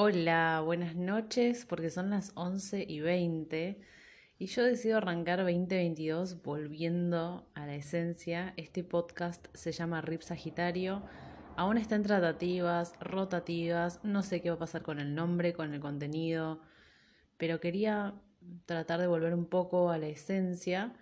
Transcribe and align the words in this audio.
Hola, 0.00 0.62
buenas 0.64 0.94
noches, 0.94 1.66
porque 1.66 1.90
son 1.90 2.10
las 2.10 2.30
11 2.36 2.84
y 2.88 3.00
20 3.00 3.80
y 4.38 4.46
yo 4.46 4.62
decido 4.62 4.98
arrancar 4.98 5.40
2022 5.40 6.40
volviendo 6.44 7.50
a 7.56 7.66
la 7.66 7.74
esencia. 7.74 8.54
Este 8.56 8.84
podcast 8.84 9.48
se 9.54 9.72
llama 9.72 10.00
RIP 10.00 10.22
Sagitario, 10.22 11.02
aún 11.56 11.78
está 11.78 11.96
en 11.96 12.04
tratativas, 12.04 12.94
rotativas, 13.00 13.98
no 14.04 14.22
sé 14.22 14.40
qué 14.40 14.50
va 14.50 14.54
a 14.54 14.60
pasar 14.60 14.82
con 14.82 15.00
el 15.00 15.16
nombre, 15.16 15.52
con 15.52 15.74
el 15.74 15.80
contenido, 15.80 16.60
pero 17.36 17.58
quería 17.58 18.14
tratar 18.66 19.00
de 19.00 19.08
volver 19.08 19.34
un 19.34 19.46
poco 19.46 19.90
a 19.90 19.98
la 19.98 20.06
esencia. 20.06 20.94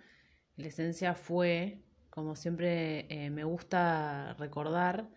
La 0.55 0.69
esencia 0.69 1.13
fue, 1.13 1.83
como 2.09 2.35
siempre 2.35 3.05
eh, 3.09 3.29
me 3.29 3.43
gusta 3.43 4.33
recordar, 4.39 5.07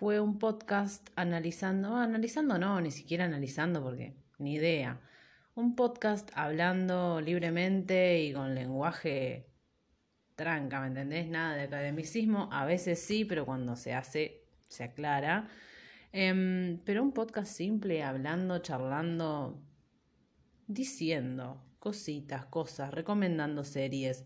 fue 0.00 0.18
un 0.18 0.38
podcast 0.38 1.10
analizando, 1.14 1.94
analizando 1.94 2.58
no, 2.58 2.80
ni 2.80 2.90
siquiera 2.90 3.26
analizando 3.26 3.82
porque 3.82 4.16
ni 4.38 4.54
idea. 4.54 4.98
Un 5.54 5.76
podcast 5.76 6.30
hablando 6.34 7.20
libremente 7.20 8.18
y 8.22 8.32
con 8.32 8.54
lenguaje 8.54 9.50
tranca, 10.36 10.80
¿me 10.80 10.86
entendés? 10.86 11.28
Nada 11.28 11.54
de 11.54 11.64
academicismo, 11.64 12.48
a 12.50 12.64
veces 12.64 12.98
sí, 12.98 13.26
pero 13.26 13.44
cuando 13.44 13.76
se 13.76 13.92
hace 13.92 14.46
se 14.68 14.84
aclara. 14.84 15.50
Em, 16.12 16.78
pero 16.86 17.02
un 17.02 17.12
podcast 17.12 17.52
simple, 17.52 18.02
hablando, 18.02 18.58
charlando, 18.60 19.62
diciendo 20.66 21.62
cositas, 21.78 22.46
cosas, 22.46 22.94
recomendando 22.94 23.64
series 23.64 24.24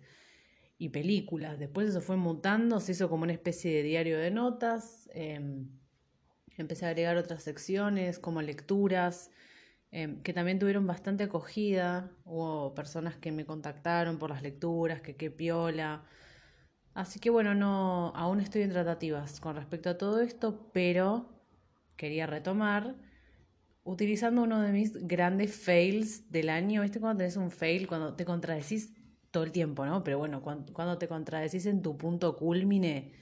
y 0.79 0.89
películas. 0.91 1.59
Después 1.59 1.89
eso 1.89 2.01
fue 2.01 2.17
mutando, 2.17 2.81
se 2.81 2.93
hizo 2.93 3.09
como 3.09 3.25
una 3.25 3.33
especie 3.33 3.73
de 3.75 3.83
diario 3.83 4.19
de 4.19 4.31
notas. 4.31 5.09
Em, 5.15 5.69
empecé 6.57 6.87
a 6.87 6.91
agregar 6.91 7.17
otras 7.17 7.43
secciones 7.43 8.19
como 8.19 8.43
lecturas, 8.43 9.31
em, 9.93 10.23
que 10.23 10.33
también 10.33 10.59
tuvieron 10.59 10.87
bastante 10.87 11.25
acogida. 11.25 12.11
Hubo 12.25 12.75
personas 12.75 13.17
que 13.17 13.33
me 13.33 13.47
contactaron 13.47 14.19
por 14.19 14.31
las 14.31 14.43
lecturas, 14.43 15.01
que 15.03 15.17
qué 15.17 15.31
piola. 15.31 16.05
Así 16.95 17.19
que 17.21 17.31
bueno, 17.31 17.55
no, 17.55 18.13
aún 18.17 18.41
estoy 18.41 18.63
en 18.63 18.71
tratativas 18.71 19.41
con 19.41 19.57
respecto 19.57 19.91
a 19.91 19.99
todo 19.99 20.21
esto, 20.21 20.71
pero 20.73 21.29
quería 21.97 22.27
retomar 22.27 22.97
utilizando 23.85 24.43
uno 24.43 24.61
de 24.63 24.73
mis 24.73 25.07
grandes 25.07 25.57
fails 25.57 26.31
del 26.31 26.49
año. 26.49 26.83
¿Viste 26.83 27.01
cuando 27.01 27.19
tenés 27.19 27.37
un 27.37 27.51
fail? 27.51 27.87
Cuando 27.87 28.15
te 28.15 28.25
contradecís 28.25 28.95
todo 29.35 29.43
el 29.43 29.51
tiempo, 29.51 29.85
¿no? 29.85 30.05
Pero 30.05 30.19
bueno, 30.19 30.41
cuando, 30.43 30.97
te 30.97 31.09
contradecís 31.09 31.67
en 31.67 31.83
tu 31.83 31.99
punto 31.99 32.37
culmine, 32.37 33.13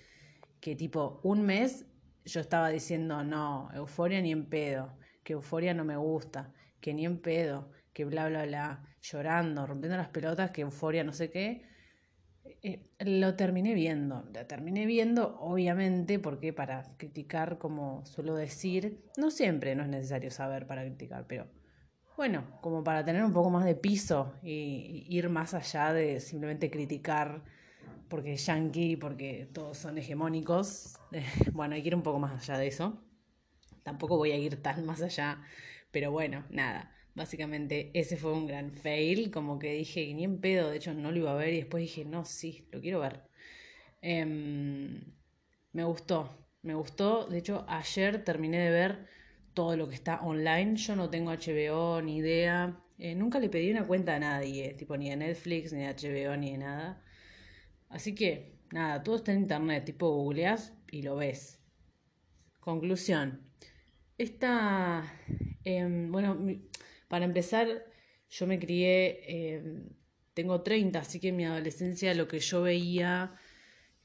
que 0.60 0.76
tipo 0.76 1.20
un 1.24 1.40
mes 1.42 1.86
yo 2.26 2.40
estaba 2.40 2.68
diciendo, 2.68 3.24
no, 3.24 3.70
euforia 3.72 4.20
ni 4.20 4.30
en 4.30 4.44
pedo, 4.44 4.92
que 5.24 5.32
euforia 5.32 5.72
no 5.72 5.84
me 5.84 5.96
gusta, 5.96 6.52
que 6.82 6.92
ni 6.92 7.06
en 7.06 7.18
pedo, 7.18 7.70
que 7.94 8.04
bla, 8.04 8.28
bla, 8.28 8.44
bla, 8.44 8.84
llorando, 9.00 9.66
rompiendo 9.66 9.96
las 9.96 10.08
pelotas, 10.10 10.50
que 10.50 10.60
euforia 10.60 11.02
no 11.02 11.14
sé 11.14 11.30
qué. 11.30 11.64
Eh, 12.62 12.90
lo 12.98 13.34
terminé 13.34 13.72
viendo, 13.72 14.28
lo 14.34 14.46
terminé 14.46 14.84
viendo, 14.84 15.38
obviamente, 15.40 16.18
porque 16.18 16.52
para 16.52 16.94
criticar, 16.98 17.56
como 17.56 18.04
suelo 18.04 18.34
decir, 18.34 19.02
no 19.16 19.30
siempre 19.30 19.74
no 19.74 19.84
es 19.84 19.88
necesario 19.88 20.30
saber 20.30 20.66
para 20.66 20.84
criticar, 20.84 21.26
pero 21.26 21.46
bueno, 22.22 22.44
como 22.60 22.84
para 22.84 23.04
tener 23.04 23.24
un 23.24 23.32
poco 23.32 23.50
más 23.50 23.64
de 23.64 23.74
piso 23.74 24.32
y, 24.44 25.04
ir 25.08 25.28
más 25.28 25.54
allá 25.54 25.92
de 25.92 26.20
simplemente 26.20 26.70
criticar 26.70 27.42
porque 28.08 28.34
es 28.34 28.46
yankee, 28.46 28.96
porque 28.96 29.48
todos 29.52 29.76
son 29.76 29.98
hegemónicos. 29.98 31.00
bueno, 31.52 31.74
hay 31.74 31.82
que 31.82 31.88
ir 31.88 31.96
un 31.96 32.04
poco 32.04 32.20
más 32.20 32.40
allá 32.40 32.60
de 32.60 32.68
eso. 32.68 33.02
Tampoco 33.82 34.18
voy 34.18 34.30
a 34.30 34.36
ir 34.36 34.62
tan 34.62 34.86
más 34.86 35.02
allá, 35.02 35.42
pero 35.90 36.12
bueno, 36.12 36.44
nada. 36.48 36.94
Básicamente 37.16 37.90
ese 37.92 38.16
fue 38.16 38.32
un 38.32 38.46
gran 38.46 38.70
fail, 38.70 39.32
como 39.32 39.58
que 39.58 39.72
dije, 39.72 40.14
ni 40.14 40.22
en 40.22 40.40
pedo, 40.40 40.70
de 40.70 40.76
hecho 40.76 40.94
no 40.94 41.10
lo 41.10 41.18
iba 41.18 41.32
a 41.32 41.34
ver 41.34 41.52
y 41.52 41.56
después 41.56 41.80
dije, 41.80 42.04
no, 42.04 42.24
sí, 42.24 42.68
lo 42.70 42.80
quiero 42.80 43.00
ver. 43.00 43.22
Em, 44.00 45.00
me 45.72 45.82
gustó, 45.82 46.30
me 46.62 46.76
gustó, 46.76 47.26
de 47.26 47.38
hecho 47.38 47.64
ayer 47.66 48.22
terminé 48.22 48.60
de 48.60 48.70
ver 48.70 49.08
todo 49.54 49.76
lo 49.76 49.88
que 49.88 49.94
está 49.94 50.20
online. 50.22 50.76
Yo 50.76 50.96
no 50.96 51.10
tengo 51.10 51.30
HBO 51.32 52.02
ni 52.02 52.16
idea. 52.18 52.78
Eh, 52.98 53.14
nunca 53.14 53.38
le 53.40 53.48
pedí 53.48 53.70
una 53.70 53.86
cuenta 53.86 54.16
a 54.16 54.18
nadie, 54.18 54.74
tipo 54.74 54.96
ni 54.96 55.10
a 55.10 55.16
Netflix, 55.16 55.72
ni 55.72 55.84
a 55.84 55.90
HBO, 55.90 56.36
ni 56.36 56.52
de 56.52 56.58
nada. 56.58 57.02
Así 57.88 58.14
que, 58.14 58.58
nada, 58.72 59.02
todo 59.02 59.16
está 59.16 59.32
en 59.32 59.40
internet, 59.40 59.84
tipo 59.84 60.10
googleas 60.10 60.72
y 60.90 61.02
lo 61.02 61.16
ves. 61.16 61.60
Conclusión. 62.60 63.40
Esta, 64.18 65.04
em, 65.64 66.10
bueno, 66.12 66.38
para 67.08 67.24
empezar, 67.24 67.66
yo 68.30 68.46
me 68.46 68.58
crié, 68.58 69.56
em, 69.56 69.88
tengo 70.34 70.62
30, 70.62 71.00
así 71.00 71.20
que 71.20 71.28
en 71.28 71.36
mi 71.36 71.44
adolescencia 71.44 72.14
lo 72.14 72.28
que 72.28 72.38
yo 72.38 72.62
veía 72.62 73.34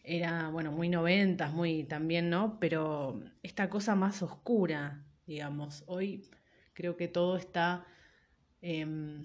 era, 0.04 0.50
bueno, 0.50 0.72
muy 0.72 0.90
noventas, 0.90 1.54
muy 1.54 1.84
también, 1.84 2.30
¿no? 2.30 2.60
Pero 2.60 3.22
esta 3.44 3.70
cosa 3.70 3.96
más 3.96 4.24
oscura, 4.24 5.06
digamos. 5.28 5.84
Hoy 5.86 6.30
creo 6.74 6.98
que 6.98 7.08
todo 7.08 7.38
está... 7.38 7.86
Em, 8.62 9.24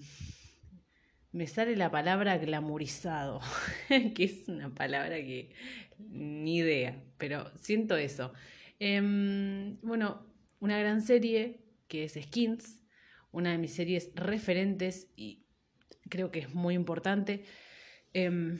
me 1.31 1.47
sale 1.47 1.75
la 1.75 1.89
palabra 1.89 2.37
glamorizado, 2.37 3.41
que 4.13 4.23
es 4.25 4.47
una 4.47 4.73
palabra 4.75 5.15
que 5.15 5.55
ni 5.97 6.57
idea, 6.57 7.03
pero 7.17 7.51
siento 7.57 7.95
eso. 7.97 8.33
Em, 8.79 9.79
bueno, 9.81 10.27
una 10.59 10.77
gran 10.77 11.01
serie 11.01 11.61
que 11.87 12.03
es 12.03 12.13
Skins, 12.13 12.81
una 13.31 13.51
de 13.51 13.57
mis 13.57 13.73
series 13.73 14.11
referentes 14.13 15.07
y 15.15 15.47
creo 16.09 16.31
que 16.31 16.39
es 16.39 16.53
muy 16.53 16.75
importante. 16.75 17.43
Em, 18.13 18.59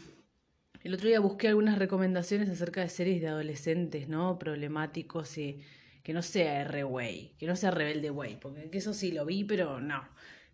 el 0.83 0.93
otro 0.93 1.07
día 1.07 1.19
busqué 1.19 1.47
algunas 1.49 1.77
recomendaciones 1.77 2.49
acerca 2.49 2.81
de 2.81 2.89
series 2.89 3.21
de 3.21 3.27
adolescentes, 3.27 4.09
¿no? 4.09 4.39
Problemáticos 4.39 5.37
y 5.37 5.61
que 6.03 6.13
no 6.13 6.21
sea 6.21 6.61
R-Way, 6.61 7.35
que 7.37 7.47
no 7.47 7.55
sea 7.55 7.71
Rebelde 7.71 8.11
Way, 8.11 8.37
porque 8.41 8.69
eso 8.73 8.93
sí 8.93 9.11
lo 9.11 9.25
vi, 9.25 9.43
pero 9.45 9.79
no. 9.79 10.03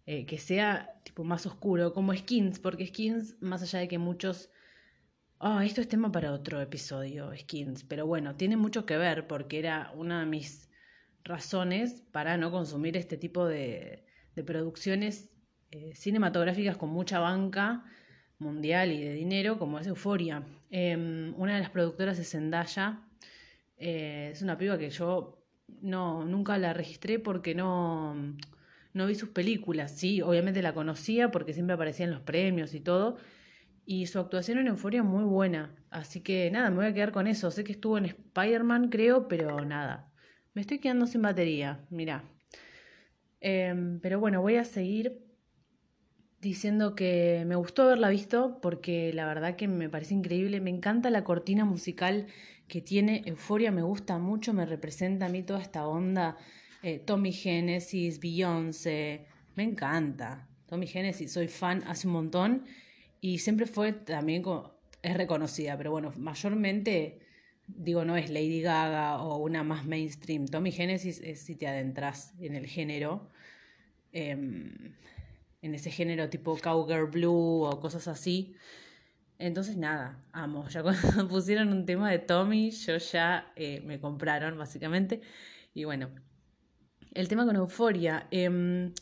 Eh, 0.06 0.26
que 0.26 0.38
sea 0.38 1.02
tipo 1.04 1.24
más 1.24 1.46
oscuro, 1.46 1.94
como 1.94 2.16
Skins, 2.16 2.60
porque 2.60 2.88
Skins, 2.88 3.36
más 3.42 3.62
allá 3.64 3.80
de 3.80 3.88
que 3.88 3.98
muchos... 3.98 4.50
Ah, 5.40 5.66
esto 5.66 5.82
es 5.82 5.88
tema 5.88 6.12
para 6.12 6.34
otro 6.34 6.62
episodio, 6.62 7.32
Skins, 7.36 7.84
pero 7.84 8.06
bueno, 8.06 8.36
tiene 8.36 8.58
mucho 8.58 8.86
que 8.86 8.98
ver 8.98 9.28
porque 9.28 9.60
era 9.60 9.92
una 9.96 10.22
de 10.22 10.26
mis 10.26 10.70
razones 11.24 12.02
para 12.12 12.38
no 12.38 12.52
consumir 12.52 12.98
este 12.98 13.18
tipo 13.18 13.46
de, 13.48 14.06
de 14.36 14.44
producciones 14.44 15.30
eh, 15.72 15.94
cinematográficas 15.96 16.78
con 16.78 16.90
mucha 16.90 17.20
banca 17.20 17.86
mundial 18.40 18.92
y 18.92 19.04
de 19.04 19.14
dinero, 19.14 19.60
como 19.60 19.80
es 19.80 19.88
Euforia. 19.88 20.44
Em, 20.72 21.34
una 21.38 21.56
de 21.56 21.62
las 21.62 21.70
productoras 21.70 22.20
es 22.20 22.30
Zendaya, 22.32 23.02
eh, 23.78 24.30
es 24.32 24.42
una 24.42 24.58
piba 24.58 24.78
que 24.78 24.90
yo 24.90 25.39
no, 25.82 26.26
nunca 26.26 26.58
la 26.58 26.74
registré 26.74 27.20
porque 27.20 27.56
no, 27.56 28.16
no 28.94 29.08
vi 29.08 29.16
sus 29.16 29.30
películas. 29.30 29.92
Sí, 29.92 30.22
obviamente 30.22 30.62
la 30.62 30.74
conocía 30.74 31.32
porque 31.32 31.54
siempre 31.54 31.74
aparecía 31.74 32.06
en 32.06 32.12
los 32.12 32.22
premios 32.22 32.74
y 32.74 32.80
todo. 32.80 33.18
Y 33.86 34.08
su 34.08 34.20
actuación 34.20 34.60
en 34.60 34.68
Euforia 34.68 35.04
muy 35.04 35.24
buena. 35.24 35.76
Así 35.90 36.22
que 36.22 36.52
nada, 36.52 36.70
me 36.70 36.78
voy 36.78 36.86
a 36.86 36.94
quedar 36.94 37.12
con 37.12 37.28
eso. 37.28 37.52
Sé 37.52 37.64
que 37.64 37.72
estuvo 37.72 37.98
en 37.98 38.06
Spider-Man, 38.06 38.90
creo, 38.90 39.28
pero 39.28 39.64
nada. 39.66 40.12
Me 40.54 40.62
estoy 40.62 40.80
quedando 40.80 41.08
sin 41.08 41.22
batería, 41.22 41.86
mira. 41.90 42.24
Em, 43.42 44.00
pero 44.00 44.20
bueno, 44.20 44.42
voy 44.42 44.56
a 44.58 44.66
seguir 44.66 45.24
diciendo 46.42 46.96
que 46.96 47.44
me 47.48 47.56
gustó 47.56 47.84
haberla 47.84 48.10
visto 48.10 48.60
porque 48.62 49.12
la 49.14 49.26
verdad 49.26 49.56
que 49.56 49.68
me 49.68 49.90
parece 49.90 50.14
increíble. 50.14 50.62
Me 50.62 50.70
encanta 50.70 51.10
la 51.10 51.24
cortina 51.24 51.66
musical 51.66 52.28
que 52.70 52.82
tiene 52.82 53.24
Euforia, 53.26 53.72
me 53.72 53.82
gusta 53.82 54.18
mucho, 54.18 54.54
me 54.54 54.66
representa 54.66 55.26
a 55.26 55.30
mí 55.30 55.44
toda 55.44 55.62
esta 55.62 55.86
onda. 55.88 56.38
Eh, 56.82 57.00
Tommy 57.00 57.34
Genesis, 57.34 58.22
Beyoncé, 58.22 59.26
me 59.56 59.64
encanta. 59.64 60.48
Tommy 60.68 60.88
Genesis, 60.88 61.34
soy 61.34 61.50
fan 61.50 61.84
hace 61.88 62.08
un 62.08 62.14
montón 62.14 62.66
y 63.20 63.40
siempre 63.40 63.66
fue 63.66 63.92
también, 63.92 64.44
es 65.02 65.18
reconocida, 65.18 65.76
pero 65.78 65.92
bueno, 65.92 66.14
mayormente, 66.16 67.20
digo, 67.68 68.06
no 68.06 68.16
es 68.16 68.30
Lady 68.30 68.62
Gaga 68.62 69.22
o 69.22 69.38
una 69.38 69.64
más 69.64 69.86
mainstream. 69.86 70.46
Tommy 70.46 70.72
Genesis 70.72 71.20
es 71.22 71.42
si 71.42 71.56
te 71.56 71.68
adentras 71.68 72.34
en 72.40 72.56
el 72.56 72.68
género. 72.68 73.30
Em, 74.14 74.96
en 75.62 75.76
ese 75.76 75.92
género 75.92 76.30
tipo 76.30 76.58
Cowgirl 76.58 77.08
Blue 77.08 77.64
o 77.64 77.80
cosas 77.80 78.08
así. 78.08 78.56
Entonces 79.40 79.78
nada, 79.78 80.24
amo. 80.32 80.68
Ya 80.70 80.84
cuando 80.84 81.28
pusieron 81.28 81.70
un 81.74 81.86
tema 81.86 82.12
de 82.12 82.20
Tommy, 82.20 82.72
yo 82.72 82.98
ya 82.98 83.52
eh, 83.56 83.82
me 83.82 84.00
compraron 84.00 84.58
básicamente. 84.58 85.22
Y 85.74 85.86
bueno, 85.86 86.10
el 87.14 87.28
tema 87.28 87.46
con 87.46 87.56
Euforia. 87.56 88.28
Em, 88.32 88.94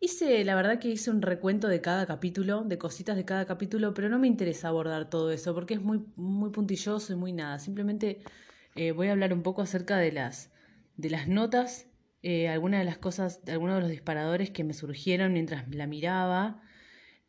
hice, 0.00 0.44
la 0.44 0.54
verdad 0.54 0.78
que 0.78 0.88
hice 0.88 1.10
un 1.10 1.22
recuento 1.22 1.68
de 1.68 1.80
cada 1.80 2.06
capítulo, 2.06 2.64
de 2.64 2.78
cositas 2.78 3.16
de 3.16 3.24
cada 3.24 3.46
capítulo, 3.46 3.94
pero 3.94 4.08
no 4.08 4.18
me 4.18 4.26
interesa 4.26 4.68
abordar 4.68 5.08
todo 5.08 5.30
eso 5.30 5.54
porque 5.54 5.74
es 5.74 5.82
muy, 5.82 6.04
muy 6.16 6.50
puntilloso 6.50 7.12
y 7.12 7.16
muy 7.16 7.32
nada. 7.32 7.58
Simplemente 7.58 8.20
eh, 8.74 8.92
voy 8.92 9.08
a 9.08 9.12
hablar 9.12 9.32
un 9.32 9.42
poco 9.42 9.62
acerca 9.62 9.96
de 9.98 10.12
las, 10.12 10.52
de 10.96 11.10
las 11.10 11.28
notas 11.28 11.86
eh, 12.28 12.48
algunas 12.48 12.80
de 12.80 12.84
las 12.84 12.98
cosas, 12.98 13.40
algunos 13.46 13.76
de 13.76 13.82
los 13.82 13.90
disparadores 13.90 14.50
que 14.50 14.64
me 14.64 14.74
surgieron 14.74 15.32
mientras 15.32 15.68
la 15.72 15.86
miraba. 15.86 16.60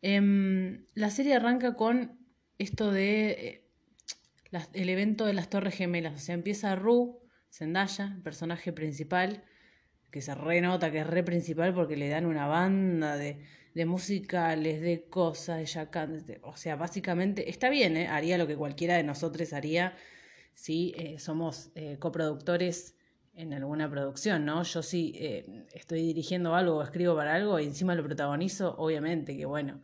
Em, 0.02 0.86
la 0.96 1.12
serie 1.12 1.36
arranca 1.36 1.76
con 1.76 2.17
esto 2.58 2.92
de 2.92 3.30
eh, 3.30 3.68
el 4.74 4.90
evento 4.90 5.26
de 5.26 5.34
las 5.34 5.50
Torres 5.50 5.76
Gemelas. 5.76 6.16
O 6.16 6.20
sea, 6.20 6.36
empieza 6.36 6.76
Rue, 6.76 7.18
Zendaya, 7.52 8.14
el 8.16 8.22
personaje 8.22 8.74
principal, 8.74 9.44
que 10.12 10.22
se 10.22 10.36
renota 10.36 10.92
que 10.92 11.00
es 11.00 11.08
re 11.08 11.24
principal 11.24 11.74
porque 11.74 11.98
le 11.98 12.10
dan 12.10 12.26
una 12.26 12.48
banda 12.48 13.18
de, 13.18 13.44
de 13.78 13.86
musicales, 13.86 14.82
de 14.82 15.08
cosas, 15.08 15.60
ella 15.60 15.92
canta. 15.92 16.34
O 16.42 16.58
sea, 16.58 16.76
básicamente 16.76 17.50
está 17.50 17.70
bien, 17.70 17.96
¿eh? 17.96 18.08
haría 18.08 18.40
lo 18.40 18.48
que 18.48 18.56
cualquiera 18.56 18.96
de 18.96 19.04
nosotros 19.04 19.54
haría 19.54 19.96
si 20.56 20.96
eh, 20.98 21.20
somos 21.20 21.70
eh, 21.76 21.98
coproductores 22.00 22.96
en 23.36 23.54
alguna 23.54 23.88
producción, 23.88 24.46
¿no? 24.46 24.64
Yo 24.64 24.82
sí 24.82 25.14
estoy 25.72 26.02
dirigiendo 26.02 26.56
algo 26.56 26.78
o 26.78 26.82
escribo 26.82 27.16
para 27.16 27.36
algo 27.36 27.60
y 27.60 27.66
encima 27.66 27.94
lo 27.94 28.04
protagonizo, 28.04 28.76
obviamente 28.80 29.38
que 29.38 29.46
bueno, 29.46 29.80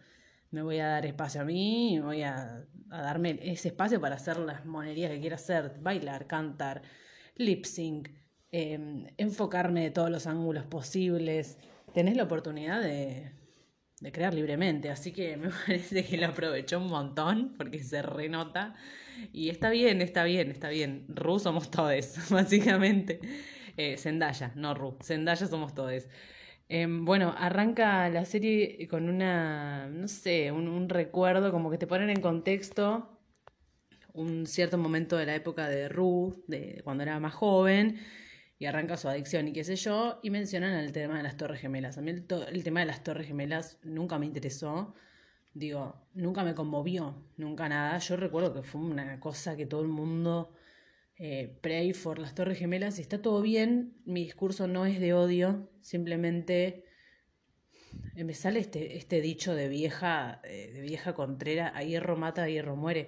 me 0.54 0.62
voy 0.62 0.80
a 0.80 0.88
dar 0.88 1.06
espacio 1.06 1.42
a 1.42 1.46
mí, 1.46 2.00
voy 2.00 2.22
a, 2.22 2.64
darme 2.90 3.40
ese 3.42 3.70
espacio 3.70 4.00
para 4.00 4.16
hacer 4.16 4.38
las 4.38 4.66
monerías 4.66 5.10
que 5.10 5.20
quiera 5.20 5.36
hacer, 5.36 5.74
bailar, 5.82 6.28
cantar, 6.28 6.84
lip 7.36 7.66
sync, 7.66 8.10
em, 8.52 9.08
enfocarme 9.18 9.82
de 9.82 9.90
todos 9.90 10.12
los 10.12 10.28
ángulos 10.28 10.66
posibles. 10.66 11.58
Tenés 11.94 12.16
la 12.16 12.24
oportunidad 12.24 12.84
de, 12.84 13.32
crear 14.12 14.34
libremente, 14.36 14.92
así 14.92 15.12
que 15.12 15.38
me 15.38 15.50
parece 15.66 16.06
que 16.06 16.18
lo 16.18 16.28
aprovechó 16.28 16.78
un 16.78 16.88
montón 16.88 17.56
porque 17.58 17.84
se 17.84 18.04
renota. 18.04 18.76
Y 19.32 19.50
está 19.50 19.72
bien, 19.72 20.02
está 20.02 20.24
bien, 20.24 20.52
está 20.52 20.70
bien. 20.70 21.06
Ru 21.10 21.40
somos 21.40 21.72
todos, 21.72 22.18
básicamente. 22.30 23.20
Eh, 23.76 23.98
Zendaya, 23.98 24.52
no 24.56 24.76
Ru. 24.76 24.98
Zendaya 25.02 25.48
somos 25.48 25.74
todos. 25.74 26.08
Em, 26.76 27.06
bueno, 27.06 27.36
arranca 27.38 28.10
la 28.10 28.26
serie 28.26 28.88
con 28.88 29.08
una, 29.08 29.88
no 29.88 30.08
sé, 30.08 30.52
un, 30.52 30.68
un, 30.68 30.90
recuerdo, 30.90 31.52
como 31.52 31.70
que 31.70 31.78
te 31.78 31.86
ponen 31.86 32.10
en 32.10 32.20
contexto 32.20 33.20
un 34.14 34.48
cierto 34.48 34.78
momento 34.80 35.16
de 35.18 35.28
la 35.28 35.36
época 35.36 35.68
de 35.70 35.88
Ruth, 35.90 36.36
de 36.48 36.82
cuando 36.84 37.04
era 37.04 37.20
más 37.20 37.34
joven, 37.36 38.00
y 38.58 38.66
arranca 38.66 38.98
su 38.98 39.08
adicción 39.08 39.48
y 39.48 39.54
qué 39.54 39.64
sé 39.64 39.76
yo, 39.76 40.20
y 40.24 40.32
mencionan 40.32 40.74
el 40.74 40.92
tema 40.92 41.18
de 41.18 41.24
las 41.24 41.38
Torres 41.38 41.62
Gemelas. 41.62 41.98
A 42.00 42.02
mí 42.02 42.10
el, 42.12 42.26
el 42.52 42.64
tema 42.64 42.80
de 42.80 42.88
las 42.88 43.04
Torres 43.04 43.28
Gemelas 43.28 43.78
nunca 43.84 44.18
me 44.18 44.26
interesó, 44.26 44.96
digo, 45.54 46.08
nunca 46.16 46.44
me 46.44 46.56
conmovió, 46.56 47.24
nunca 47.38 47.70
nada. 47.70 48.00
Yo 48.00 48.18
recuerdo 48.18 48.54
que 48.54 48.64
fue 48.64 48.82
una 48.82 49.20
cosa 49.20 49.56
que 49.56 49.68
todo 49.68 49.82
el 49.84 49.90
mundo 49.90 50.54
eh, 51.18 51.58
pray 51.62 51.94
for 51.94 52.20
las 52.20 52.36
Torres 52.36 52.58
Gemelas 52.58 53.00
está 53.00 53.22
todo 53.22 53.42
bien. 53.42 53.94
Mi 54.06 54.24
discurso 54.24 54.68
no 54.68 54.86
es 54.86 55.00
de 55.00 55.14
odio, 55.14 55.70
simplemente 55.82 56.86
me 58.16 58.34
sale 58.34 58.60
este, 58.60 58.98
este 58.98 59.22
dicho 59.22 59.56
de 59.56 59.68
vieja, 59.68 60.42
eh, 60.44 60.72
de 60.74 60.82
vieja 60.82 61.14
contrera, 61.14 61.72
a 61.76 61.84
hierro 61.84 62.16
mata, 62.16 62.44
a 62.44 62.50
hierro 62.50 62.76
muere. 62.76 63.08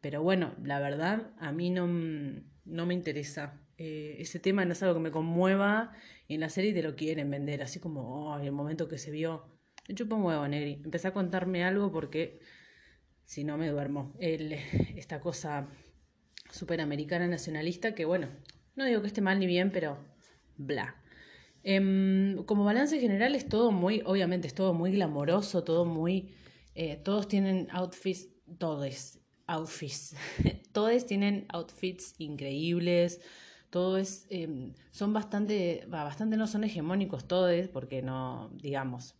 Pero 0.00 0.22
bueno, 0.22 0.54
la 0.62 0.80
verdad, 0.80 1.32
a 1.38 1.52
mí 1.52 1.70
no, 1.70 1.86
no 1.86 2.86
me 2.86 2.94
interesa. 2.94 3.60
Eh, 3.78 4.16
ese 4.18 4.38
tema 4.38 4.64
no 4.64 4.72
es 4.72 4.82
algo 4.82 4.94
que 4.94 5.00
me 5.00 5.10
conmueva 5.10 5.92
y 6.28 6.34
en 6.34 6.40
la 6.40 6.48
serie 6.48 6.72
te 6.72 6.82
lo 6.82 6.94
quieren 6.94 7.30
vender, 7.30 7.62
así 7.62 7.80
como, 7.80 8.32
oh, 8.32 8.38
el 8.38 8.52
momento 8.52 8.88
que 8.88 8.98
se 8.98 9.10
vio. 9.10 9.48
Yo 9.88 10.08
pongo 10.08 10.28
huevo, 10.28 10.46
Negri. 10.46 10.80
Empecé 10.84 11.08
a 11.08 11.12
contarme 11.12 11.64
algo 11.64 11.90
porque 11.90 12.40
si 13.24 13.44
no 13.44 13.56
me 13.56 13.68
duermo. 13.68 14.14
Esta 14.20 15.20
cosa 15.20 15.68
superamericana 16.54 17.26
nacionalista 17.26 17.94
que, 17.94 18.04
bueno, 18.04 18.28
no 18.76 18.84
digo 18.84 19.00
que 19.00 19.08
esté 19.08 19.20
mal 19.20 19.38
ni 19.38 19.46
bien, 19.46 19.70
pero 19.70 19.98
bla. 20.56 20.96
Em, 21.62 22.44
como 22.44 22.64
balance 22.64 23.00
general 23.00 23.34
es 23.34 23.48
todo 23.48 23.72
muy, 23.72 24.02
obviamente 24.04 24.46
es 24.46 24.54
todo 24.54 24.74
muy 24.74 24.92
glamoroso, 24.92 25.64
todo 25.64 25.84
muy, 25.84 26.34
eh, 26.74 26.96
todos 26.96 27.26
tienen 27.28 27.68
outfits, 27.70 28.28
todos, 28.58 29.18
outfits. 29.46 30.16
Todos 30.72 31.06
tienen 31.06 31.46
outfits 31.50 32.14
increíbles. 32.18 33.20
Todos 33.70 34.26
em, 34.30 34.72
son 34.90 35.12
bastante, 35.12 35.84
bastante 35.88 36.36
no 36.36 36.46
son 36.46 36.64
hegemónicos 36.64 37.28
todos, 37.28 37.68
porque 37.68 38.02
no, 38.02 38.50
digamos, 38.54 39.14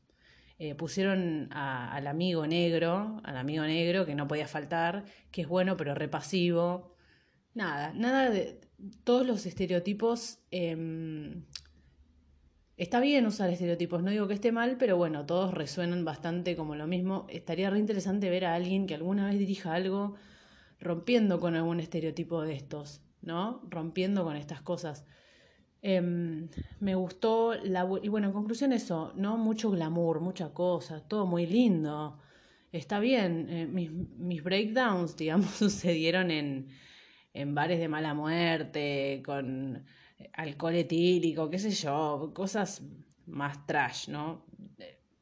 eh, 0.58 0.75
pusieron 0.75 1.48
al 1.52 2.06
amigo 2.06 2.46
negro, 2.46 3.20
al 3.25 3.36
amigo 3.36 3.64
negro 3.64 4.06
que 4.06 4.14
no 4.14 4.28
podía 4.28 4.46
faltar, 4.46 5.04
que 5.31 5.42
es 5.42 5.48
bueno 5.48 5.76
pero 5.76 5.94
repasivo. 5.94 6.94
Nada, 7.55 7.93
nada 7.95 8.31
de 8.31 8.61
todos 9.05 9.27
los 9.27 9.47
estereotipos. 9.47 10.39
Em, 10.51 11.45
está 12.77 13.01
bien 13.01 13.27
usar 13.27 13.51
estereotipos, 13.51 14.03
no 14.03 14.11
digo 14.11 14.27
que 14.27 14.35
esté 14.35 14.51
mal, 14.51 14.77
pero 14.77 14.97
bueno, 14.97 15.25
todos 15.25 15.55
resuenan 15.55 16.05
bastante 16.05 16.56
como 16.56 16.75
lo 16.75 16.87
mismo. 16.87 17.27
Estaría 17.29 17.71
re 17.71 17.79
interesante 17.79 18.29
ver 18.29 18.45
a 18.45 18.55
alguien 18.55 18.87
que 18.87 18.95
alguna 18.95 19.27
vez 19.27 19.39
dirija 19.39 19.73
algo 19.73 20.17
rompiendo 20.81 21.39
con 21.41 21.55
algún 21.55 21.81
estereotipo 21.81 22.43
de 22.43 22.55
estos, 22.55 23.01
¿no? 23.23 23.62
Rompiendo 23.71 24.25
con 24.25 24.37
estas 24.37 24.61
cosas. 24.61 25.05
Em, 25.81 26.49
me 26.81 26.95
gustó 26.97 27.55
la... 27.55 27.89
Y 28.03 28.09
bueno, 28.09 28.29
en 28.29 28.33
conclusión 28.33 28.73
eso, 28.73 29.12
¿no? 29.17 29.37
Mucho 29.37 29.71
glamour, 29.71 30.21
mucha 30.21 30.53
cosa, 30.53 31.01
todo 31.06 31.27
muy 31.27 31.47
lindo. 31.47 32.19
Está 32.73 32.99
bien, 32.99 33.47
eh, 33.51 33.67
mis, 33.67 33.93
mis, 33.93 34.43
breakdowns, 34.43 35.17
digamos, 35.19 35.51
sucedieron 35.51 36.31
en, 36.31 36.69
en 37.34 37.54
bares 37.54 37.78
de 37.78 37.88
mala 37.88 38.14
muerte, 38.14 39.22
con 39.25 39.84
alcohol 40.32 40.75
etílico, 40.75 41.50
qué 41.50 41.58
sé 41.58 41.70
yo, 41.70 42.32
cosas 42.34 42.82
más 43.26 43.66
trash, 43.66 44.08
¿no? 44.08 44.46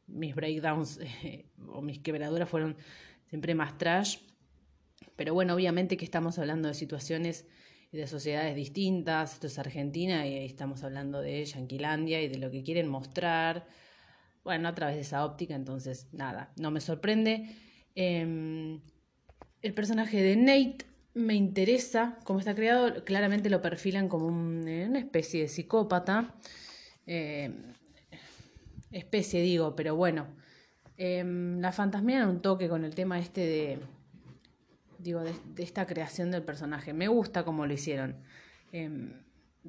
Mis 0.07 0.35
breakdowns 0.35 1.01
o 1.69 1.83
mis 1.83 1.99
quebraduras 1.99 2.49
fueron 2.49 2.77
siempre 3.27 3.55
más 3.55 3.77
trash 3.79 4.19
pero 5.17 5.35
bueno, 5.35 5.55
obviamente 5.55 5.97
que 5.97 6.05
estamos 6.05 6.39
hablando 6.39 6.69
de 6.69 6.75
situaciones 6.75 7.47
y 7.93 7.97
de 7.97 8.07
sociedades 8.07 8.57
distintas. 8.57 9.35
Esto 9.35 9.47
es 9.47 9.59
Argentina 9.59 10.27
y 10.27 10.37
estamos 10.39 10.83
hablando 10.85 11.21
de 11.21 11.45
Yanquilandia 11.45 12.23
y 12.23 12.29
de 12.29 12.39
lo 12.39 12.51
que 12.51 12.63
quieren 12.63 12.89
mostrar. 12.89 13.67
Bueno, 14.43 14.69
a 14.69 14.75
través 14.75 14.97
de 14.97 15.03
esa 15.03 15.25
óptica, 15.25 15.55
entonces 15.55 16.09
nada, 16.13 16.53
no 16.57 16.71
me 16.71 16.81
sorprende. 16.81 17.47
Em, 17.95 18.81
el 19.61 19.75
personaje 19.75 20.21
de 20.23 20.37
Nate 20.37 20.87
me 21.15 21.35
interesa 21.35 22.19
cómo 22.25 22.39
está 22.39 22.55
creado. 22.55 23.05
Claramente 23.05 23.51
lo 23.51 23.63
perfilan 23.63 24.09
como 24.09 24.29
eh, 24.67 24.87
una 24.89 24.99
especie 24.99 25.43
de 25.43 25.49
psicópata. 25.49 26.35
Em, 27.07 27.75
especie 28.91 29.43
digo, 29.43 29.75
pero 29.77 29.97
bueno. 29.97 30.27
Em, 30.97 31.61
la 31.61 31.73
fantasmía 31.73 32.27
un 32.27 32.43
toque 32.43 32.69
con 32.69 32.85
el 32.85 32.95
tema 32.95 33.19
este 33.19 33.41
de 33.41 33.79
digo, 35.03 35.21
de, 35.21 35.35
esta 35.59 35.87
creación 35.87 36.31
del 36.31 36.43
personaje. 36.43 36.93
Me 36.93 37.09
gusta 37.09 37.45
cómo 37.45 37.67
lo 37.67 37.73
hicieron. 37.73 38.17
Em, 38.73 39.13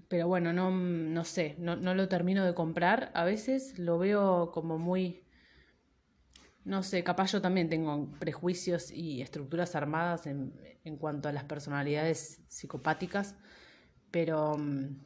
pero 0.08 0.28
bueno, 0.28 0.54
no, 0.54 0.72
no 0.72 1.26
sé, 1.26 1.56
no, 1.60 1.76
no, 1.76 1.94
lo 1.96 2.08
termino 2.08 2.46
de 2.46 2.54
comprar. 2.54 3.12
A 3.14 3.24
veces 3.24 3.78
lo 3.78 3.98
veo 3.98 4.52
como 4.52 4.78
muy... 4.78 5.23
No 6.66 6.84
sé, 6.84 7.04
capaz 7.04 7.32
yo 7.32 7.42
también 7.42 7.70
tengo 7.70 8.10
prejuicios 8.20 8.92
y 8.92 9.22
estructuras 9.22 9.76
armadas 9.76 10.28
en, 10.28 10.54
en 10.84 10.98
cuanto 10.98 11.30
a 11.30 11.32
las 11.34 11.44
personalidades 11.44 12.42
psicopáticas. 12.48 13.36
Pero... 14.12 14.58
Mm, 14.58 14.98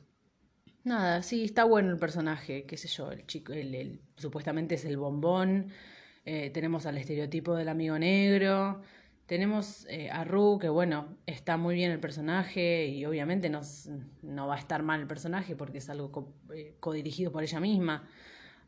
nada, 0.84 1.22
sí, 1.22 1.44
está 1.44 1.64
bueno 1.66 1.92
el 1.92 1.98
personaje, 2.00 2.66
qué 2.66 2.78
sé 2.78 2.88
yo, 2.88 3.12
el 3.12 3.26
chico, 3.28 3.54
el, 3.54 4.02
supuestamente 4.18 4.76
es 4.76 4.86
el 4.86 4.98
bombón. 4.98 5.72
Eh, 6.26 6.50
tenemos 6.52 6.86
al 6.86 6.98
estereotipo 6.98 7.56
del 7.56 7.70
amigo 7.70 7.98
negro. 8.00 8.82
Tenemos 9.28 9.86
eh, 9.90 10.10
a 10.10 10.24
Ru, 10.24 10.58
que 10.60 10.70
bueno, 10.70 11.18
está 11.26 11.58
muy 11.58 11.76
bien 11.76 11.92
el 11.92 12.00
personaje 12.00 12.88
y 12.88 13.06
obviamente 13.06 13.50
no, 13.50 13.62
no 14.24 14.48
va 14.48 14.56
a 14.56 14.60
estar 14.60 14.84
mal 14.84 15.02
el 15.02 15.08
personaje 15.08 15.56
porque 15.56 15.80
es 15.80 15.90
algo 15.90 16.12
co 16.12 16.34
eh, 16.54 16.76
codirigido 16.80 17.32
por 17.32 17.44
ella 17.44 17.60
misma. 17.60 18.08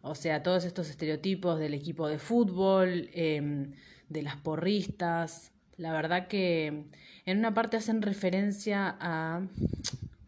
O 0.02 0.16
sea, 0.16 0.44
todos 0.44 0.66
estos 0.66 0.90
estereotipos 0.90 1.60
del 1.60 1.74
equipo 1.74 2.08
de 2.08 2.20
fútbol, 2.20 3.10
em, 3.14 3.74
de 4.10 4.22
las 4.22 4.38
porristas. 4.38 5.52
La 5.78 5.94
verdad 5.94 6.28
que 6.28 6.86
en 7.26 7.38
una 7.38 7.54
parte 7.54 7.78
hacen 7.78 8.02
referencia 8.02 8.98
a, 9.00 9.42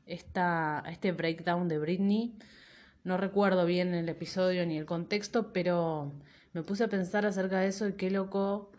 esta, 0.05 0.85
a 0.85 0.91
este 0.91 1.11
breakdown 1.11 1.67
de 1.67 1.79
Britney. 1.79 2.35
No 3.03 3.17
recuerdo 3.17 3.65
bien 3.65 3.93
el 3.93 4.09
episodio 4.09 4.65
ni 4.65 4.77
el 4.77 4.85
contexto, 4.85 5.53
pero 5.53 6.11
me 6.53 6.63
puse 6.63 6.83
a 6.83 6.87
pensar 6.89 7.25
acerca 7.25 7.59
de 7.59 7.67
eso 7.67 7.87
y 7.87 7.93
qué 7.93 8.11
loco 8.11 8.71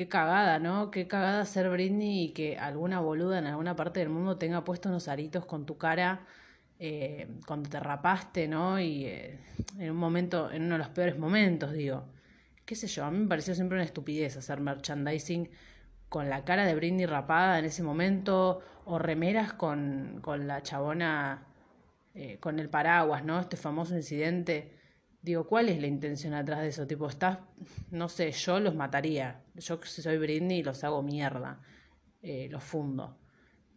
Qué 0.00 0.08
cagada, 0.08 0.58
¿no? 0.58 0.90
Qué 0.90 1.06
cagada 1.06 1.44
ser 1.44 1.68
Britney 1.68 2.24
y 2.24 2.28
que 2.30 2.56
alguna 2.56 3.00
boluda 3.00 3.38
en 3.38 3.46
alguna 3.46 3.76
parte 3.76 4.00
del 4.00 4.08
mundo 4.08 4.38
tenga 4.38 4.64
puesto 4.64 4.88
unos 4.88 5.08
aritos 5.08 5.44
con 5.44 5.66
tu 5.66 5.76
cara 5.76 6.26
eh, 6.82 7.28
cuando 7.46 7.68
te 7.68 7.78
rapaste, 7.78 8.48
¿no? 8.48 8.80
Y 8.80 9.04
eh, 9.04 9.38
en 9.78 9.90
un 9.90 9.98
momento, 9.98 10.50
en 10.50 10.62
uno 10.62 10.76
de 10.76 10.78
los 10.78 10.88
peores 10.88 11.18
momentos, 11.18 11.72
digo. 11.72 12.06
Qué 12.64 12.74
sé 12.74 12.86
yo, 12.86 13.04
a 13.04 13.10
mí 13.10 13.18
me 13.18 13.28
pareció 13.28 13.54
siempre 13.54 13.76
una 13.76 13.84
estupidez 13.84 14.38
hacer 14.38 14.60
merchandising 14.60 15.50
con 16.08 16.30
la 16.30 16.44
cara 16.44 16.64
de 16.64 16.74
Britney 16.74 17.04
rapada 17.04 17.58
en 17.58 17.66
ese 17.66 17.82
momento 17.82 18.60
o 18.86 18.98
remeras 18.98 19.52
con, 19.52 20.20
con 20.22 20.46
la 20.46 20.62
chabona 20.62 21.46
eh, 22.14 22.38
con 22.40 22.58
el 22.58 22.70
paraguas, 22.70 23.24
¿no? 23.24 23.38
Este 23.40 23.58
famoso 23.58 23.94
incidente. 23.94 24.78
Digo, 25.20 25.46
¿cuál 25.46 25.68
es 25.68 25.80
la 25.80 25.86
intención 25.86 26.32
atrás 26.32 26.60
de 26.62 26.68
eso? 26.68 26.86
Tipo, 26.86 27.08
estás, 27.08 27.40
no 27.90 28.08
sé, 28.08 28.32
yo 28.32 28.58
los 28.58 28.74
mataría. 28.74 29.42
Yo 29.54 29.80
si 29.82 30.00
soy 30.00 30.16
Britney 30.16 30.62
los 30.62 30.82
hago 30.84 31.02
mierda. 31.02 31.60
Los 32.22 32.64
fundo. 32.64 33.18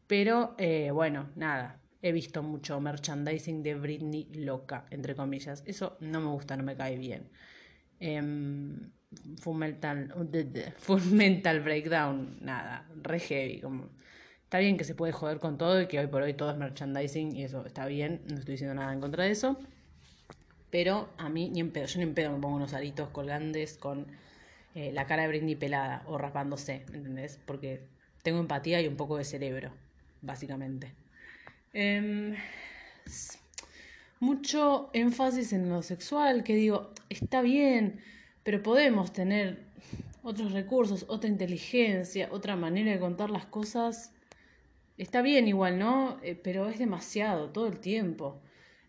Pero, 0.08 0.56
bueno, 0.94 1.32
nada. 1.36 1.83
He 2.04 2.12
visto 2.12 2.44
mucho 2.44 2.82
merchandising 2.82 3.64
de 3.64 3.76
Britney 3.76 4.26
loca, 4.36 4.86
entre 4.92 5.16
comillas. 5.16 5.64
Eso 5.66 5.96
no 6.02 6.20
me 6.20 6.28
gusta, 6.28 6.58
no 6.58 6.64
me 6.64 6.76
cae 6.76 6.98
bien. 6.98 7.30
Eh, 8.02 8.22
full, 9.40 9.58
mental, 9.58 10.12
Breakdown, 11.62 12.40
nada, 12.42 12.86
re 13.02 13.20
heavy. 13.20 13.62
Como, 13.62 13.90
está 14.44 14.60
bien 14.60 14.76
que 14.76 14.84
se 14.84 14.96
puede 14.96 15.14
joder 15.14 15.40
con 15.40 15.58
todo 15.58 15.82
y 15.82 15.88
que 15.88 15.98
hoy 15.98 16.08
por 16.08 16.22
hoy 16.22 16.34
todo 16.34 16.52
es 16.52 16.58
merchandising 16.58 17.38
y 17.38 17.44
eso 17.44 17.66
está 17.66 17.86
bien, 17.86 18.22
no 18.28 18.38
estoy 18.38 18.56
diciendo 18.56 18.76
nada 18.76 18.92
en 18.92 19.00
contra 19.00 19.24
de 19.24 19.32
eso. 19.32 19.58
Pero 20.70 21.10
a 21.18 21.30
mí 21.30 21.50
ni 21.50 21.62
en 21.62 21.72
pedo, 21.72 21.86
yo 21.86 22.00
ni 22.00 22.04
en 22.04 22.16
pedo 22.16 22.34
me 22.34 22.40
pongo 22.40 22.58
unos 22.58 22.74
aritos 22.74 23.10
colgantes 23.12 23.78
con 23.78 24.08
eh, 24.76 24.92
la 24.92 25.06
cara 25.06 25.24
de 25.24 25.30
Britney 25.30 25.56
pelada 25.56 26.04
o 26.08 26.18
rapándose, 26.18 26.84
¿entendés? 26.92 27.40
Porque 27.46 27.88
tengo 28.24 28.40
empatía 28.40 28.82
y 28.82 28.88
un 28.88 28.98
poco 28.98 29.18
de 29.18 29.24
cerebro, 29.24 29.72
básicamente. 30.22 31.03
Em, 31.74 32.36
mucho 34.20 34.92
énfasis 34.94 35.54
en 35.54 35.70
lo 35.70 35.82
sexual, 35.82 36.44
que 36.44 36.56
digo, 36.56 36.92
está 37.10 37.42
bien, 37.42 38.00
pero 38.44 38.62
podemos 38.62 39.12
tener 39.12 39.66
otros 40.22 40.52
recursos, 40.52 41.06
otra 41.10 41.30
inteligencia, 41.30 42.30
otra 42.32 42.56
manera 42.56 42.92
de 42.92 43.00
contar 43.00 43.32
las 43.32 43.46
cosas. 43.48 44.14
Está 44.98 45.24
bien 45.24 45.48
igual, 45.48 45.80
¿no? 45.80 46.20
Eh, 46.22 46.36
pero 46.36 46.70
es 46.70 46.78
demasiado, 46.78 47.50
todo 47.50 47.68
el 47.68 47.80
tiempo. 47.80 48.42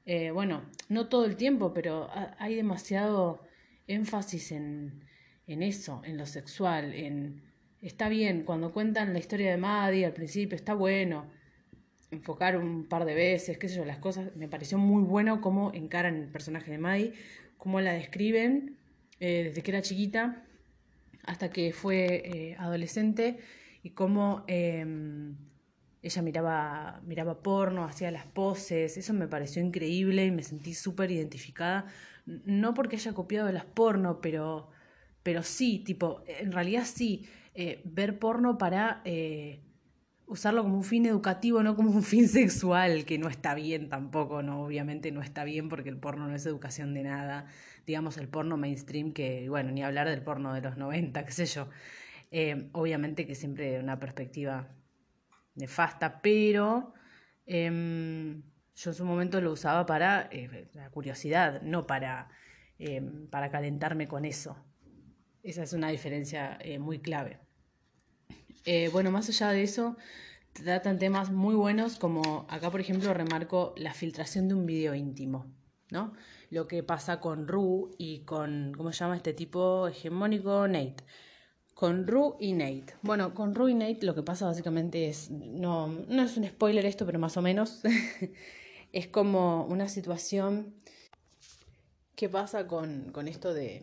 Eh, 0.04 0.30
bueno, 0.30 0.62
no 0.90 1.08
todo 1.08 1.24
el 1.24 1.36
tiempo, 1.36 1.72
pero 1.72 2.10
hay 2.38 2.54
demasiado 2.54 3.40
énfasis 3.86 4.52
en, 4.52 5.04
en 5.46 5.62
eso, 5.62 6.02
en 6.04 6.18
lo 6.18 6.26
sexual, 6.26 6.94
en... 6.94 7.42
Está 7.80 8.08
bien, 8.08 8.44
cuando 8.44 8.72
cuentan 8.72 9.12
la 9.12 9.18
historia 9.18 9.50
de 9.50 9.58
Maddie 9.58 10.06
al 10.06 10.14
principio, 10.14 10.56
está 10.56 10.72
bueno 10.74 11.26
enfocar 12.14 12.56
un 12.56 12.86
par 12.88 13.04
de 13.04 13.14
veces, 13.14 13.58
qué 13.58 13.68
sé 13.68 13.76
yo, 13.76 13.84
las 13.84 13.98
cosas. 13.98 14.34
Me 14.36 14.48
pareció 14.48 14.78
muy 14.78 15.02
bueno 15.02 15.40
cómo 15.40 15.72
encaran 15.74 16.16
el 16.16 16.28
personaje 16.28 16.70
de 16.70 16.78
Maddie, 16.78 17.12
cómo 17.58 17.80
la 17.80 17.92
describen 17.92 18.78
eh, 19.20 19.44
desde 19.44 19.62
que 19.62 19.70
era 19.70 19.82
chiquita 19.82 20.44
hasta 21.24 21.50
que 21.50 21.72
fue 21.72 22.22
eh, 22.24 22.56
adolescente 22.58 23.38
y 23.82 23.90
cómo 23.90 24.44
em, 24.46 25.36
ella 26.02 26.22
miraba, 26.22 27.00
miraba 27.04 27.42
porno, 27.42 27.84
hacía 27.84 28.10
las 28.10 28.26
poses, 28.26 28.96
eso 28.96 29.12
me 29.14 29.28
pareció 29.28 29.62
increíble 29.62 30.26
y 30.26 30.30
me 30.30 30.42
sentí 30.42 30.74
súper 30.74 31.10
identificada, 31.10 31.86
no 32.26 32.74
porque 32.74 32.96
haya 32.96 33.14
copiado 33.14 33.50
las 33.52 33.64
porno, 33.64 34.20
pero, 34.20 34.68
pero 35.22 35.42
sí, 35.42 35.78
tipo, 35.78 36.22
en 36.26 36.52
realidad 36.52 36.84
sí, 36.84 37.26
eh, 37.54 37.80
ver 37.84 38.18
porno 38.18 38.58
para 38.58 39.02
usarlo 40.26 40.62
como 40.62 40.76
un 40.76 40.84
fin 40.84 41.06
educativo, 41.06 41.62
no 41.62 41.76
como 41.76 41.90
un 41.90 42.02
fin 42.02 42.28
sexual, 42.28 43.04
que 43.04 43.18
no 43.18 43.28
está 43.28 43.54
bien 43.54 43.88
tampoco, 43.88 44.42
no, 44.42 44.64
obviamente 44.64 45.12
no 45.12 45.20
está 45.20 45.44
bien 45.44 45.68
porque 45.68 45.88
el 45.88 45.98
porno 45.98 46.26
no 46.28 46.34
es 46.34 46.46
educación 46.46 46.94
de 46.94 47.02
nada, 47.02 47.46
digamos 47.86 48.16
el 48.18 48.28
porno 48.28 48.56
mainstream, 48.56 49.12
que 49.12 49.48
bueno, 49.48 49.70
ni 49.70 49.82
hablar 49.82 50.08
del 50.08 50.22
porno 50.22 50.54
de 50.54 50.60
los 50.60 50.76
90, 50.76 51.24
qué 51.24 51.32
sé 51.32 51.46
yo, 51.46 51.68
eh, 52.30 52.68
obviamente 52.72 53.26
que 53.26 53.34
siempre 53.34 53.72
de 53.72 53.80
una 53.80 53.98
perspectiva 54.00 54.68
nefasta, 55.54 56.20
pero 56.20 56.94
em, 57.46 58.42
yo 58.74 58.90
en 58.90 58.94
su 58.94 59.04
momento 59.04 59.40
lo 59.40 59.52
usaba 59.52 59.86
para 59.86 60.28
eh, 60.32 60.68
la 60.74 60.90
curiosidad, 60.90 61.62
no 61.62 61.86
para, 61.86 62.28
em, 62.78 63.28
para 63.28 63.50
calentarme 63.50 64.08
con 64.08 64.24
eso. 64.24 64.56
Esa 65.42 65.62
es 65.62 65.74
una 65.74 65.88
diferencia 65.90 66.58
eh, 66.60 66.78
muy 66.78 67.00
clave. 67.00 67.43
Eh, 68.64 68.88
bueno, 68.92 69.10
más 69.10 69.28
allá 69.28 69.50
de 69.50 69.62
eso, 69.62 69.96
tratan 70.52 70.98
temas 70.98 71.30
muy 71.30 71.54
buenos 71.54 71.96
como 71.96 72.46
acá, 72.48 72.70
por 72.70 72.80
ejemplo, 72.80 73.12
remarco 73.12 73.74
la 73.76 73.94
filtración 73.94 74.48
de 74.48 74.54
un 74.54 74.66
video 74.66 74.94
íntimo, 74.94 75.46
¿no? 75.90 76.12
Lo 76.50 76.66
que 76.68 76.82
pasa 76.82 77.20
con 77.20 77.48
Ru 77.48 77.94
y 77.98 78.20
con, 78.20 78.72
¿cómo 78.76 78.92
se 78.92 79.00
llama 79.00 79.16
este 79.16 79.32
tipo 79.34 79.88
hegemónico? 79.88 80.66
Nate 80.68 81.04
con 81.74 82.06
Ru 82.06 82.36
y 82.40 82.52
Nate. 82.52 82.94
Bueno, 83.02 83.34
con 83.34 83.54
Ru 83.54 83.68
y 83.68 83.74
Nate 83.74 84.06
lo 84.06 84.14
que 84.14 84.22
pasa 84.22 84.46
básicamente 84.46 85.08
es, 85.08 85.30
no, 85.30 85.88
no 85.88 86.22
es 86.22 86.36
un 86.36 86.46
spoiler 86.46 86.86
esto, 86.86 87.04
pero 87.04 87.18
más 87.18 87.36
o 87.36 87.42
menos, 87.42 87.82
es 88.92 89.08
como 89.08 89.66
una 89.66 89.88
situación 89.88 90.74
que 92.14 92.28
pasa 92.28 92.68
con, 92.68 93.10
con 93.12 93.26
esto 93.26 93.52
de, 93.52 93.82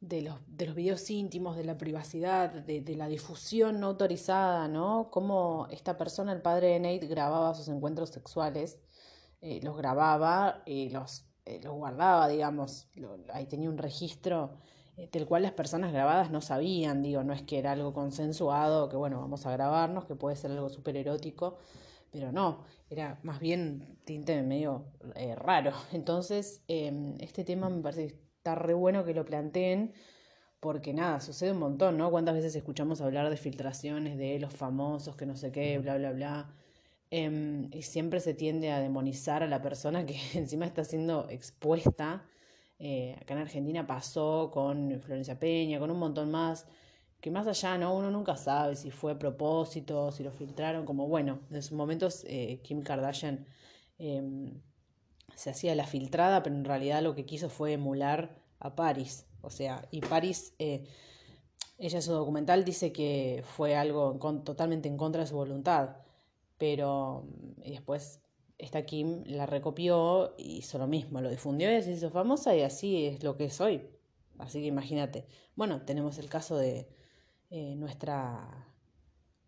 de, 0.00 0.22
los, 0.22 0.38
de 0.46 0.66
los 0.66 0.74
videos 0.74 1.10
íntimos, 1.10 1.56
de 1.56 1.64
la 1.64 1.78
privacidad, 1.78 2.50
de, 2.50 2.80
de, 2.80 2.96
la 2.96 3.08
difusión 3.08 3.80
no 3.80 3.88
autorizada, 3.88 4.68
¿no? 4.68 5.10
Cómo 5.10 5.66
esta 5.70 5.96
persona, 5.98 6.32
el 6.32 6.42
padre 6.42 6.68
de 6.68 6.80
Nate, 6.80 7.06
grababa 7.06 7.54
sus 7.54 7.68
encuentros 7.68 8.10
sexuales, 8.10 8.78
eh, 9.40 9.60
los 9.62 9.76
grababa 9.76 10.62
y 10.66 10.90
los, 10.90 11.26
eh, 11.44 11.60
los 11.62 11.74
guardaba, 11.74 12.28
digamos, 12.28 12.88
ahí 13.32 13.46
tenía 13.46 13.70
un 13.70 13.78
registro 13.78 14.58
eh, 14.96 15.08
del 15.10 15.26
cual 15.26 15.42
las 15.42 15.52
personas 15.52 15.92
grabadas 15.92 16.30
no 16.30 16.40
sabían, 16.40 17.02
digo, 17.02 17.24
no 17.24 17.32
es 17.32 17.42
que 17.42 17.58
era 17.58 17.72
algo 17.72 17.92
consensuado, 17.94 18.88
que 18.88 18.96
bueno, 18.96 19.20
vamos 19.20 19.46
a 19.46 19.52
grabarnos, 19.52 20.04
que 20.06 20.14
puede 20.14 20.36
ser 20.36 20.50
algo 20.50 20.68
súper 20.68 20.96
erótico, 20.96 21.58
pero 22.10 22.32
no, 22.32 22.64
era 22.88 23.18
más 23.22 23.40
bien 23.40 23.98
tinte 24.04 24.42
medio 24.42 24.84
eh, 25.14 25.34
raro. 25.34 25.72
Entonces, 25.92 26.62
eh, 26.68 27.14
este 27.20 27.44
tema 27.44 27.68
me 27.68 27.82
parece 27.82 28.18
está 28.40 28.54
re 28.54 28.74
bueno 28.74 29.04
que 29.04 29.14
lo 29.14 29.24
planteen, 29.24 29.92
porque 30.60 30.92
nada, 30.94 31.20
sucede 31.20 31.52
un 31.52 31.58
montón, 31.58 31.98
¿no? 31.98 32.10
¿Cuántas 32.10 32.34
veces 32.34 32.54
escuchamos 32.56 33.00
hablar 33.00 33.30
de 33.30 33.36
filtraciones 33.36 34.18
de 34.18 34.38
los 34.40 34.52
famosos, 34.54 35.16
que 35.16 35.26
no 35.26 35.36
sé 35.36 35.52
qué, 35.52 35.78
bla, 35.78 35.96
bla, 35.96 36.12
bla? 36.12 36.54
Em, 37.10 37.70
y 37.72 37.82
siempre 37.82 38.20
se 38.20 38.34
tiende 38.34 38.70
a 38.72 38.80
demonizar 38.80 39.42
a 39.42 39.46
la 39.48 39.62
persona 39.62 40.06
que 40.06 40.16
encima 40.34 40.66
está 40.66 40.84
siendo 40.84 41.28
expuesta 41.30 42.24
eh, 42.80 43.14
acá 43.20 43.34
en 43.34 43.40
Argentina 43.40 43.86
pasó 43.86 44.50
con 44.52 45.00
Florencia 45.02 45.38
Peña, 45.38 45.78
con 45.78 45.90
un 45.90 45.98
montón 45.98 46.30
más, 46.30 46.66
que 47.20 47.30
más 47.30 47.46
allá, 47.46 47.76
¿no? 47.78 47.94
Uno 47.94 48.10
nunca 48.10 48.36
sabe 48.36 48.74
si 48.74 48.90
fue 48.90 49.12
a 49.12 49.18
propósito, 49.18 50.10
si 50.12 50.24
lo 50.24 50.32
filtraron, 50.32 50.86
como 50.86 51.06
bueno, 51.06 51.40
en 51.50 51.62
sus 51.62 51.72
momentos 51.72 52.24
eh, 52.26 52.60
Kim 52.62 52.82
Kardashian 52.82 53.46
em, 53.98 54.62
se 55.34 55.50
hacía 55.50 55.74
la 55.74 55.86
filtrada, 55.86 56.42
pero 56.42 56.56
en 56.56 56.64
realidad 56.64 57.02
lo 57.02 57.14
que 57.14 57.26
quiso 57.26 57.48
fue 57.48 57.72
emular 57.74 58.38
a 58.58 58.74
Paris, 58.76 59.26
o 59.42 59.50
sea, 59.50 59.86
y 59.90 60.00
Paris, 60.00 60.54
eh, 60.58 60.86
ella 61.78 61.98
en 61.98 62.02
su 62.02 62.12
documental 62.12 62.64
dice 62.64 62.92
que 62.92 63.42
fue 63.56 63.74
algo 63.74 64.18
totalmente 64.44 64.88
en 64.88 64.96
contra 64.96 65.22
de 65.22 65.26
su 65.26 65.34
voluntad, 65.34 65.96
pero 66.58 67.24
y 67.62 67.72
después 67.72 68.20
esta 68.58 68.84
Kim 68.84 69.22
la 69.24 69.46
recopió 69.46 70.34
y 70.36 70.58
hizo 70.58 70.78
lo 70.78 70.86
mismo, 70.86 71.20
lo 71.22 71.30
difundió 71.30 71.74
y 71.76 71.82
se 71.82 71.92
hizo 71.92 72.10
famosa 72.10 72.54
y 72.54 72.62
así 72.62 73.06
es 73.06 73.22
lo 73.22 73.36
que 73.36 73.46
es 73.46 73.60
hoy. 73.60 73.82
Así 74.38 74.60
que 74.60 74.66
imagínate. 74.66 75.26
Bueno, 75.56 75.82
tenemos 75.82 76.18
el 76.18 76.28
caso 76.28 76.56
de 76.56 76.88
eh, 77.50 77.74
nuestra, 77.76 78.68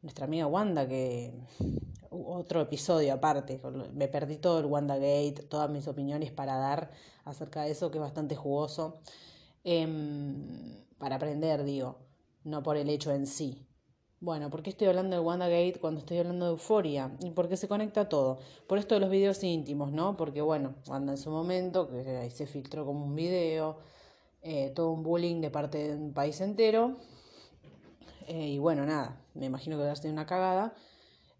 nuestra 0.00 0.24
amiga 0.24 0.46
Wanda, 0.46 0.88
que 0.88 1.34
otro 2.12 2.60
episodio 2.60 3.14
aparte, 3.14 3.60
me 3.94 4.08
perdí 4.08 4.36
todo 4.36 4.60
el 4.60 4.66
Wanda 4.66 4.96
Gate, 4.96 5.46
todas 5.48 5.70
mis 5.70 5.88
opiniones 5.88 6.30
para 6.30 6.56
dar 6.56 6.90
acerca 7.24 7.62
de 7.62 7.70
eso, 7.72 7.90
que 7.90 7.98
es 7.98 8.02
bastante 8.02 8.36
jugoso, 8.36 9.00
em, 9.64 10.84
para 10.98 11.16
aprender, 11.16 11.64
digo, 11.64 11.98
no 12.44 12.62
por 12.62 12.76
el 12.76 12.88
hecho 12.90 13.12
en 13.12 13.26
sí. 13.26 13.66
Bueno, 14.20 14.50
¿por 14.50 14.62
qué 14.62 14.70
estoy 14.70 14.86
hablando 14.86 15.16
de 15.16 15.20
WandaGate 15.20 15.80
cuando 15.80 15.98
estoy 16.00 16.18
hablando 16.18 16.46
de 16.46 16.52
Euforia? 16.52 17.10
Y 17.20 17.30
por 17.30 17.48
qué 17.48 17.56
se 17.56 17.66
conecta 17.66 18.08
todo. 18.08 18.38
Por 18.68 18.78
esto 18.78 18.94
de 18.94 19.00
los 19.00 19.10
videos 19.10 19.42
íntimos, 19.42 19.90
¿no? 19.90 20.16
Porque, 20.16 20.40
bueno, 20.40 20.76
Wanda 20.86 21.12
en 21.12 21.18
su 21.18 21.30
momento, 21.30 21.88
que 21.90 22.08
ahí 22.18 22.30
se 22.30 22.46
filtró 22.46 22.86
como 22.86 23.04
un 23.04 23.16
video, 23.16 23.78
eh, 24.42 24.70
todo 24.76 24.90
un 24.92 25.02
bullying 25.02 25.40
de 25.40 25.50
parte 25.50 25.88
de 25.88 25.96
un 25.96 26.12
país 26.12 26.40
entero. 26.40 26.98
Eh, 28.28 28.50
y 28.50 28.58
bueno, 28.58 28.86
nada, 28.86 29.20
me 29.34 29.46
imagino 29.46 29.76
que 29.76 29.84
va 29.84 29.92
a 29.92 29.96
ser 29.96 30.12
una 30.12 30.26
cagada. 30.26 30.74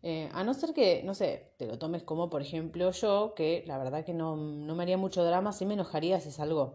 Eh, 0.03 0.29
a 0.33 0.43
no 0.45 0.53
ser 0.55 0.75
que, 0.75 1.03
no 1.05 1.15
sé, 1.15 1.55
te 1.59 1.67
lo 1.67 1.79
tomes 1.79 2.03
como, 2.03 2.29
por 2.29 2.43
ejemplo, 2.43 2.91
yo, 2.91 3.35
que 3.35 3.63
la 3.67 3.79
verdad 3.79 4.05
que 4.05 4.15
no, 4.15 4.37
no 4.37 4.75
me 4.75 4.83
haría 4.83 4.99
mucho 4.99 5.25
drama, 5.25 5.53
sí 5.53 5.65
me 5.65 5.75
enojaría 5.75 6.21
si 6.21 6.31
es 6.31 6.41
algo 6.41 6.75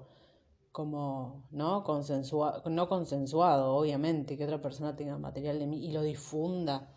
como 0.71 1.47
no 1.51 1.83
consensuado, 1.83 2.69
no 2.69 2.87
consensuado, 2.87 3.75
obviamente, 3.75 4.37
que 4.37 4.45
otra 4.45 4.61
persona 4.61 4.95
tenga 4.95 5.17
material 5.17 5.59
de 5.59 5.67
mí 5.67 5.85
y 5.85 5.91
lo 5.91 6.03
difunda, 6.03 6.89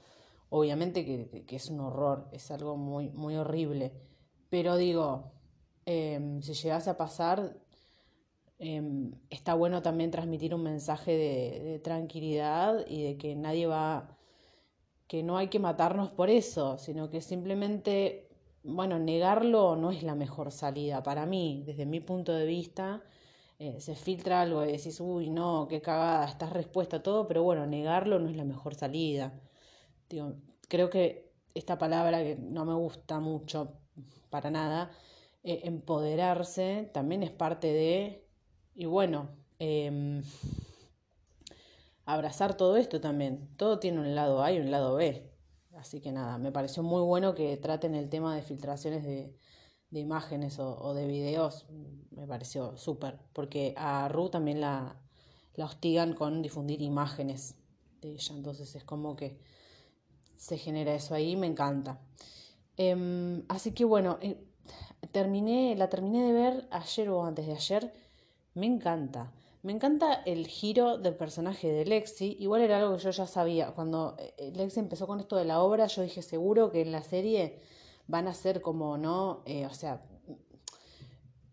obviamente 0.50 1.04
que, 1.04 1.44
que 1.46 1.56
es 1.56 1.68
un 1.70 1.80
horror, 1.80 2.28
es 2.32 2.50
algo 2.50 2.76
muy, 2.76 3.10
muy 3.10 3.36
horrible. 3.36 3.92
Pero 4.50 4.76
digo, 4.76 5.32
eh, 5.86 6.38
si 6.42 6.54
llegase 6.54 6.90
a 6.90 6.96
pasar, 6.96 7.56
eh, 8.58 9.10
está 9.30 9.54
bueno 9.54 9.82
también 9.82 10.10
transmitir 10.10 10.54
un 10.54 10.62
mensaje 10.62 11.12
de 11.16 11.78
tranquilidad 11.80 12.84
y 12.86 13.02
de 13.02 13.18
que 13.18 13.34
nadie 13.34 13.66
va, 13.66 14.18
que 15.10 15.24
no 15.24 15.36
hay 15.36 15.48
que 15.48 15.58
matarnos 15.58 16.10
por 16.10 16.30
eso, 16.30 16.78
sino 16.78 17.10
que 17.10 17.20
simplemente 17.20 18.28
bueno, 18.62 19.00
negarlo 19.00 19.74
no 19.74 19.90
es 19.90 20.04
la 20.04 20.14
mejor 20.14 20.52
salida. 20.52 21.02
Para 21.02 21.26
mí, 21.26 21.64
desde 21.66 21.84
mi 21.84 21.98
punto 21.98 22.32
de 22.32 22.46
vista, 22.46 23.02
eh, 23.58 23.80
se 23.80 23.96
filtra 23.96 24.40
algo 24.40 24.64
y 24.64 24.70
decís, 24.70 25.00
uy, 25.00 25.28
no, 25.28 25.66
qué 25.68 25.80
cagada, 25.82 26.26
estás 26.26 26.52
respuesta 26.52 26.98
a 26.98 27.02
todo, 27.02 27.26
pero 27.26 27.42
bueno, 27.42 27.66
negarlo 27.66 28.20
no 28.20 28.28
es 28.28 28.36
la 28.36 28.44
mejor 28.44 28.76
salida. 28.76 29.32
Creo 30.68 30.90
que 30.90 31.32
esta 31.54 31.76
palabra 31.76 32.22
que 32.22 32.36
no 32.36 32.64
me 32.64 32.74
gusta 32.74 33.18
mucho 33.18 33.72
para 34.30 34.48
nada, 34.52 34.92
eh, 35.42 35.62
empoderarse 35.64 36.88
también 36.94 37.24
es 37.24 37.32
parte 37.32 37.72
de, 37.72 38.24
y 38.76 38.84
bueno, 38.86 39.28
em, 39.58 40.22
abrazar 42.06 42.56
todo 42.56 42.76
esto 42.76 43.00
también. 43.00 43.48
Todo 43.56 43.78
tiene 43.78 44.00
un 44.00 44.14
lado 44.14 44.42
A 44.42 44.52
y 44.52 44.60
un 44.60 44.70
lado 44.70 44.94
B. 44.96 45.30
Así 45.76 46.00
que 46.00 46.12
nada, 46.12 46.38
me 46.38 46.52
pareció 46.52 46.82
muy 46.82 47.02
bueno 47.02 47.34
que 47.34 47.56
traten 47.56 47.94
el 47.94 48.08
tema 48.08 48.34
de 48.34 48.42
filtraciones 48.42 49.04
de, 49.04 49.34
imágenes 49.92 50.58
o, 50.58 50.94
de 50.94 51.06
videos. 51.06 51.66
Me 52.10 52.26
pareció 52.26 52.76
súper, 52.76 53.18
porque 53.32 53.74
a 53.76 54.08
Ru 54.08 54.28
también 54.28 54.60
la, 54.60 55.00
la 55.54 55.64
hostigan 55.64 56.14
con 56.14 56.42
difundir 56.42 56.82
imágenes 56.82 57.54
de 58.00 58.12
ella. 58.12 58.34
Entonces 58.34 58.74
es 58.74 58.84
como 58.84 59.16
que 59.16 59.40
se 60.36 60.58
genera 60.58 60.94
eso 60.94 61.14
ahí, 61.14 61.36
me 61.36 61.46
encanta. 61.46 62.00
Em, 62.76 63.44
así 63.48 63.72
que 63.72 63.84
bueno, 63.84 64.18
eh, 64.22 64.38
terminé, 65.12 65.76
la 65.76 65.88
terminé 65.88 66.24
de 66.24 66.32
ver 66.32 66.68
ayer 66.70 67.08
o 67.10 67.24
antes 67.24 67.46
de 67.46 67.52
ayer. 67.52 67.92
Me 68.54 68.66
encanta. 68.66 69.32
Me 69.62 69.72
encanta 69.72 70.22
el 70.24 70.46
giro 70.46 70.96
del 70.96 71.14
personaje 71.14 71.70
de 71.70 71.84
Lexi. 71.84 72.34
Igual 72.40 72.62
era 72.62 72.78
algo 72.78 72.96
que 72.96 73.02
yo 73.02 73.10
ya 73.10 73.26
sabía. 73.26 73.72
Cuando 73.72 74.16
eh, 74.18 74.52
Lexi 74.54 74.80
empezó 74.80 75.06
con 75.06 75.20
esto 75.20 75.36
de 75.36 75.44
la 75.44 75.60
obra, 75.60 75.86
yo 75.86 76.02
dije 76.02 76.22
seguro 76.22 76.70
que 76.70 76.80
en 76.80 76.92
la 76.92 77.02
serie 77.02 77.60
van 78.06 78.26
a 78.26 78.32
ser 78.32 78.62
como, 78.62 78.96
¿no? 78.96 79.42
Eh, 79.44 79.66
o 79.66 79.74
sea, 79.74 80.02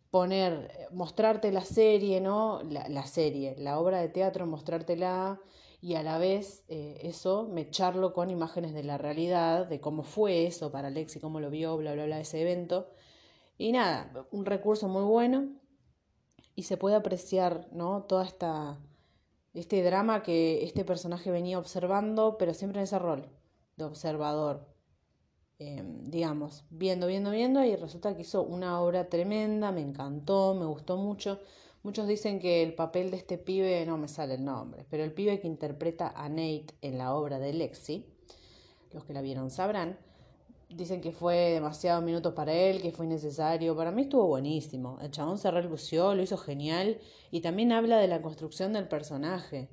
poner, 0.10 0.88
mostrarte 0.94 1.52
la 1.52 1.66
serie, 1.66 2.22
¿no? 2.22 2.62
La, 2.64 3.06
serie, 3.06 3.56
la 3.58 3.78
obra 3.78 4.00
de 4.00 4.08
teatro, 4.08 4.46
mostrártela 4.48 5.42
y 5.82 5.96
a 5.96 6.04
la 6.04 6.18
vez 6.18 6.64
eh, 6.70 7.00
eso, 7.04 7.48
mecharlo 7.52 8.14
con 8.14 8.30
imágenes 8.30 8.74
de 8.74 8.84
la 8.84 8.98
realidad, 8.98 9.68
de 9.68 9.82
cómo 9.82 10.04
fue 10.04 10.48
eso 10.48 10.72
para 10.72 10.90
Lexi, 10.90 11.20
cómo 11.20 11.42
lo 11.42 11.50
vio, 11.50 11.76
bla, 11.76 11.94
bla, 11.94 12.06
bla, 12.06 12.22
ese 12.22 12.42
evento. 12.42 12.90
Y 13.58 13.74
nada, 13.74 14.28
un 14.32 14.46
recurso 14.46 14.88
muy 14.88 15.04
bueno 15.04 15.50
y 16.58 16.64
se 16.64 16.76
puede 16.76 16.96
apreciar, 16.96 17.70
¿no? 17.72 18.04
Toda 18.04 18.26
esta 18.26 18.80
este 19.54 19.84
drama 19.84 20.24
que 20.24 20.64
este 20.64 20.84
personaje 20.84 21.32
venía 21.32 21.58
observando, 21.60 22.38
pero 22.38 22.54
siempre 22.54 22.80
en 22.80 22.86
ese 22.86 23.00
rol 23.00 23.30
de 23.78 23.86
observador. 23.86 24.68
Em, 25.60 26.04
digamos, 26.04 26.66
viendo, 26.70 27.08
viendo, 27.08 27.32
viendo, 27.32 27.64
y 27.64 27.76
resulta 27.76 28.16
que 28.16 28.22
hizo 28.24 28.44
una 28.44 28.82
obra 28.82 29.10
tremenda, 29.10 29.72
me 29.72 29.82
encantó, 29.82 30.56
me 30.56 30.66
gustó 30.66 30.98
mucho. 30.98 31.40
Muchos 31.84 32.08
dicen 32.08 32.40
que 32.40 32.64
el 32.64 32.74
papel 32.74 33.12
de 33.12 33.18
este 33.18 33.38
pibe, 33.38 33.86
no 33.86 33.98
me 33.98 34.08
sale 34.08 34.36
el 34.36 34.46
nombre, 34.46 34.86
pero 34.90 35.04
el 35.04 35.14
pibe 35.14 35.40
que 35.40 35.48
interpreta 35.48 36.12
a 36.16 36.28
Nate 36.28 36.68
en 36.82 36.98
la 36.98 37.14
obra 37.16 37.40
de 37.40 37.54
Lexi, 37.54 38.06
los 38.92 39.06
que 39.06 39.14
la 39.14 39.22
vieron 39.22 39.50
sabrán, 39.52 39.98
Dicen 40.70 41.00
que 41.00 41.14
fue 41.14 41.52
demasiados 41.52 42.04
minutos 42.04 42.34
para 42.34 42.54
él, 42.54 42.82
que 42.82 42.92
fue 42.92 43.06
innecesario. 43.06 43.76
Para 43.76 43.92
mí 43.92 44.04
estuvo 44.04 44.28
buenísimo. 44.28 44.98
El 45.02 45.12
chabón 45.12 45.38
se 45.38 45.50
relució, 45.50 46.14
lo 46.14 46.22
hizo 46.22 46.38
genial. 46.38 47.00
Y 47.32 47.42
también 47.42 47.72
habla 47.72 47.98
de 47.98 48.08
la 48.08 48.22
construcción 48.22 48.74
del 48.74 48.88
personaje. 48.88 49.70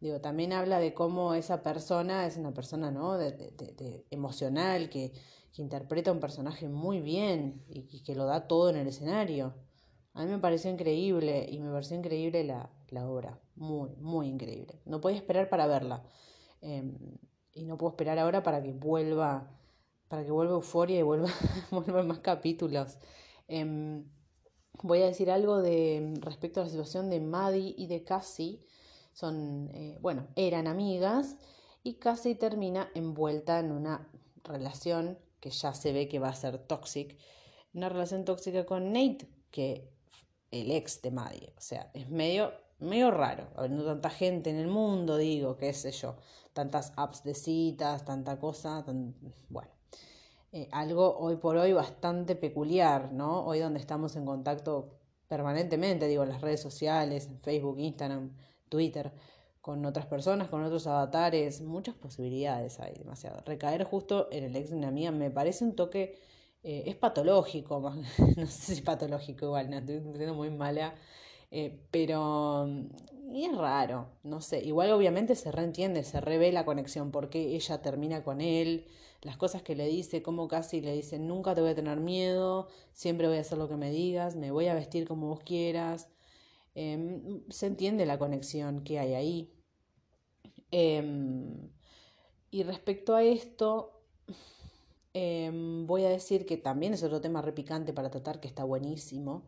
Digo, 0.00 0.20
también 0.20 0.54
habla 0.54 0.80
de 0.80 0.94
cómo 0.94 1.34
esa 1.34 1.62
persona 1.62 2.26
es 2.26 2.38
una 2.38 2.54
persona, 2.54 2.90
¿no? 2.90 3.18
De, 3.18 4.06
emocional, 4.10 4.88
que, 4.88 5.12
que, 5.52 5.60
interpreta 5.60 6.10
un 6.10 6.20
personaje 6.20 6.68
muy 6.68 7.00
bien 7.00 7.62
y, 7.68 8.02
que 8.02 8.14
lo 8.14 8.24
da 8.24 8.48
todo 8.48 8.70
en 8.70 8.76
el 8.76 8.86
escenario. 8.86 9.54
A 10.14 10.24
mí 10.24 10.30
me 10.30 10.38
pareció 10.38 10.70
increíble 10.70 11.46
y 11.50 11.58
me 11.60 11.70
pareció 11.70 11.98
increíble 11.98 12.44
la, 12.44 12.70
la 12.88 13.06
obra. 13.08 13.38
Muy, 13.56 13.90
muy 13.96 14.28
increíble. 14.28 14.80
No 14.86 15.02
podía 15.02 15.18
esperar 15.18 15.50
para 15.50 15.66
verla. 15.66 16.02
Em, 16.62 16.96
y 17.52 17.64
no 17.64 17.76
puedo 17.76 17.90
esperar 17.90 18.18
ahora 18.18 18.42
para 18.42 18.62
que 18.62 18.72
vuelva 18.72 19.50
para 20.10 20.24
que 20.24 20.32
vuelva 20.32 20.54
Euforia 20.54 20.98
y 20.98 21.02
vuelva, 21.02 21.30
vuelva 21.70 22.02
más 22.02 22.18
capítulos. 22.18 22.98
Em, 23.46 24.04
voy 24.82 25.02
a 25.02 25.06
decir 25.06 25.30
algo 25.30 25.62
de 25.62 26.14
respecto 26.20 26.60
a 26.60 26.64
la 26.64 26.68
situación 26.68 27.08
de 27.10 27.20
Maddie 27.20 27.76
y 27.78 27.86
de 27.86 28.02
Cassie. 28.02 28.60
Son, 29.12 29.70
eh, 29.72 29.98
bueno, 30.00 30.26
eran 30.34 30.66
amigas 30.66 31.36
y 31.84 31.94
Cassie 31.94 32.34
termina 32.34 32.90
envuelta 32.96 33.60
en 33.60 33.70
una 33.70 34.10
relación 34.42 35.16
que 35.38 35.50
ya 35.50 35.74
se 35.74 35.92
ve 35.92 36.08
que 36.08 36.18
va 36.18 36.30
a 36.30 36.34
ser 36.34 36.58
tóxica. 36.58 37.14
Una 37.72 37.88
relación 37.88 38.24
tóxica 38.24 38.66
con 38.66 38.92
Nate, 38.92 39.28
que 39.52 39.92
el 40.50 40.72
ex 40.72 41.02
de 41.02 41.12
Maddie. 41.12 41.54
O 41.56 41.60
sea, 41.60 41.88
es 41.94 42.10
medio, 42.10 42.52
medio 42.80 43.12
raro. 43.12 43.46
Habiendo 43.54 43.84
tanta 43.84 44.10
gente 44.10 44.50
en 44.50 44.56
el 44.56 44.66
mundo, 44.66 45.16
digo, 45.18 45.56
qué 45.56 45.72
sé 45.72 45.92
yo. 45.92 46.16
Tantas 46.52 46.92
apps 46.96 47.22
de 47.22 47.34
citas, 47.34 48.04
tanta 48.04 48.40
cosa. 48.40 48.84
bueno. 49.48 49.79
Eh, 50.52 50.68
algo 50.72 51.16
hoy 51.18 51.36
por 51.36 51.56
hoy 51.56 51.72
bastante 51.72 52.34
peculiar, 52.34 53.12
¿no? 53.12 53.44
Hoy 53.46 53.60
donde 53.60 53.78
estamos 53.78 54.16
en 54.16 54.26
contacto 54.26 54.90
permanentemente, 55.28 56.08
digo, 56.08 56.24
en 56.24 56.30
las 56.30 56.40
redes 56.40 56.60
sociales, 56.60 57.26
en 57.26 57.38
Facebook, 57.40 57.78
Instagram, 57.78 58.32
Twitter, 58.68 59.12
con 59.60 59.84
otras 59.86 60.06
personas, 60.06 60.48
con 60.48 60.64
otros 60.64 60.88
avatares, 60.88 61.60
muchas 61.60 61.94
posibilidades 61.94 62.80
hay, 62.80 62.94
demasiado. 62.94 63.42
Recaer 63.46 63.84
justo 63.84 64.26
en 64.32 64.42
el 64.42 64.56
ex 64.56 64.70
de 64.70 64.76
una 64.76 64.90
mía 64.90 65.12
me 65.12 65.30
parece 65.30 65.64
un 65.64 65.76
toque, 65.76 66.18
eh, 66.64 66.82
es 66.86 66.96
patológico, 66.96 67.80
no 68.36 68.46
sé 68.46 68.62
si 68.62 68.72
es 68.72 68.80
patológico 68.80 69.46
igual, 69.46 69.70
no, 69.70 69.78
estoy 69.78 70.00
siendo 70.16 70.34
muy 70.34 70.50
mala, 70.50 70.94
eh, 71.52 71.78
pero 71.92 72.68
y 73.32 73.44
es 73.44 73.56
raro, 73.56 74.08
no 74.24 74.40
sé, 74.40 74.60
igual 74.64 74.90
obviamente 74.90 75.36
se 75.36 75.52
reentiende, 75.52 76.02
se 76.02 76.20
revé 76.20 76.50
la 76.50 76.64
conexión, 76.64 77.12
porque 77.12 77.54
ella 77.54 77.80
termina 77.82 78.24
con 78.24 78.40
él, 78.40 78.86
las 79.22 79.36
cosas 79.36 79.62
que 79.62 79.74
le 79.74 79.86
dice, 79.86 80.22
como 80.22 80.48
casi 80.48 80.80
le 80.80 80.94
dice, 80.94 81.18
nunca 81.18 81.54
te 81.54 81.60
voy 81.60 81.70
a 81.70 81.74
tener 81.74 82.00
miedo, 82.00 82.68
siempre 82.92 83.28
voy 83.28 83.36
a 83.36 83.40
hacer 83.40 83.58
lo 83.58 83.68
que 83.68 83.76
me 83.76 83.90
digas, 83.90 84.36
me 84.36 84.50
voy 84.50 84.68
a 84.68 84.74
vestir 84.74 85.06
como 85.06 85.28
vos 85.28 85.40
quieras. 85.40 86.08
Em, 86.74 87.42
se 87.50 87.66
entiende 87.66 88.06
la 88.06 88.18
conexión 88.18 88.82
que 88.82 88.98
hay 88.98 89.14
ahí. 89.14 89.52
Em, 90.70 91.70
y 92.50 92.62
respecto 92.62 93.14
a 93.14 93.22
esto, 93.22 94.02
em, 95.12 95.86
voy 95.86 96.04
a 96.04 96.08
decir 96.08 96.46
que 96.46 96.56
también 96.56 96.94
es 96.94 97.02
otro 97.02 97.20
tema 97.20 97.42
repicante 97.42 97.92
para 97.92 98.10
tratar, 98.10 98.40
que 98.40 98.48
está 98.48 98.64
buenísimo, 98.64 99.42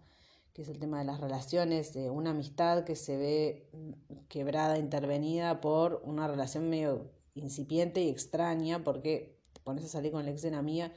que 0.53 0.63
es 0.63 0.69
el 0.69 0.79
tema 0.79 0.99
de 0.99 1.05
las 1.05 1.21
relaciones, 1.21 1.95
de 1.95 2.11
una 2.11 2.31
amistad 2.31 2.85
que 2.85 2.97
se 2.97 3.17
ve 3.17 3.69
mm, 3.73 4.27
quebrada, 4.29 4.79
intervenida 4.79 5.61
por 5.61 6.03
una 6.05 6.29
relación 6.29 6.69
medio 6.69 7.11
incipiente 7.35 8.03
y 8.03 8.11
extraña, 8.11 8.85
porque 8.85 9.42
pones 9.65 9.85
a 9.85 9.89
salir 9.89 10.13
con 10.13 10.23
el 10.23 10.29
ex 10.29 10.43
de 10.43 10.49
una 10.49 10.59
amiga 10.59 10.93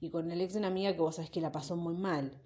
y 0.00 0.10
con 0.10 0.30
el 0.30 0.40
ex 0.40 0.54
de 0.54 0.60
una 0.60 0.68
amiga 0.68 0.92
que 0.94 1.00
vos 1.00 1.16
sabés 1.16 1.30
que 1.30 1.40
la 1.40 1.52
pasó 1.52 1.76
muy 1.76 1.96
mal. 1.96 2.40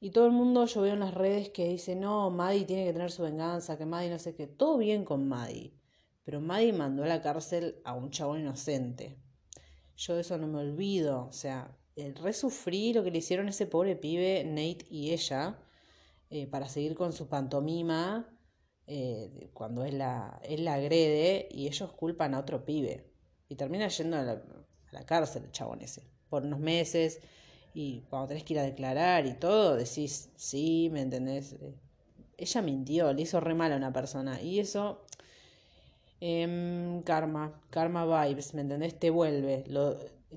Y 0.00 0.10
todo 0.10 0.26
el 0.26 0.32
mundo, 0.32 0.64
yo 0.64 0.80
veo 0.80 0.94
en 0.94 1.00
las 1.00 1.14
redes 1.14 1.50
que 1.50 1.68
dice, 1.68 1.94
no, 1.94 2.30
Maddie 2.30 2.64
tiene 2.64 2.86
que 2.86 2.92
tener 2.92 3.10
su 3.10 3.22
venganza, 3.22 3.76
que 3.76 3.84
Maddie 3.84 4.10
no 4.10 4.18
sé 4.18 4.34
qué. 4.34 4.46
Todo 4.46 4.78
bien 4.78 5.04
con 5.04 5.28
Maddie. 5.28 5.74
Pero 6.24 6.40
Maddie 6.40 6.72
mandó 6.72 7.04
a 7.04 7.06
la 7.06 7.20
cárcel 7.20 7.80
a 7.84 7.92
un 7.92 8.10
chabón 8.10 8.40
inocente. 8.40 9.18
Yo 9.96 10.14
de 10.14 10.22
eso 10.22 10.38
no 10.38 10.46
me 10.46 10.58
olvido. 10.58 11.26
O 11.26 11.32
sea, 11.32 11.76
el 11.96 12.14
resufrí 12.14 12.94
lo 12.94 13.04
que 13.04 13.10
le 13.10 13.18
hicieron 13.18 13.48
ese 13.48 13.66
pobre 13.66 13.94
pibe, 13.96 14.42
Nate 14.44 14.86
y 14.88 15.12
ella, 15.12 15.58
eh, 16.30 16.46
para 16.46 16.68
seguir 16.68 16.94
con 16.94 17.12
su 17.12 17.28
pantomima 17.28 18.26
eh, 18.86 19.50
cuando 19.52 19.84
él 19.84 19.98
la, 19.98 20.40
él 20.42 20.64
la 20.64 20.74
agrede 20.74 21.48
y 21.50 21.66
ellos 21.66 21.92
culpan 21.92 22.34
a 22.34 22.40
otro 22.40 22.64
pibe. 22.64 23.04
Y 23.48 23.56
termina 23.56 23.88
yendo 23.88 24.16
a 24.16 24.22
la, 24.22 24.42
a 24.90 24.94
la 24.94 25.04
cárcel 25.06 25.44
el 25.44 25.52
chabón 25.52 25.80
ese, 25.82 26.02
por 26.28 26.44
unos 26.44 26.60
meses, 26.60 27.20
y 27.74 28.02
cuando 28.10 28.28
tenés 28.28 28.44
que 28.44 28.54
ir 28.54 28.58
a 28.60 28.64
declarar 28.64 29.26
y 29.26 29.34
todo, 29.34 29.76
decís, 29.76 30.30
sí, 30.36 30.88
¿me 30.92 31.02
entendés? 31.02 31.52
Eh, 31.54 31.74
ella 32.36 32.62
mintió, 32.62 33.12
le 33.12 33.22
hizo 33.22 33.40
re 33.40 33.54
mal 33.54 33.72
a 33.72 33.76
una 33.76 33.92
persona, 33.92 34.40
y 34.40 34.60
eso, 34.60 35.04
em, 36.20 37.02
karma, 37.02 37.60
karma 37.70 38.26
vibes, 38.26 38.54
¿me 38.54 38.62
entendés? 38.62 38.98
Te 38.98 39.10
vuelve, 39.10 39.64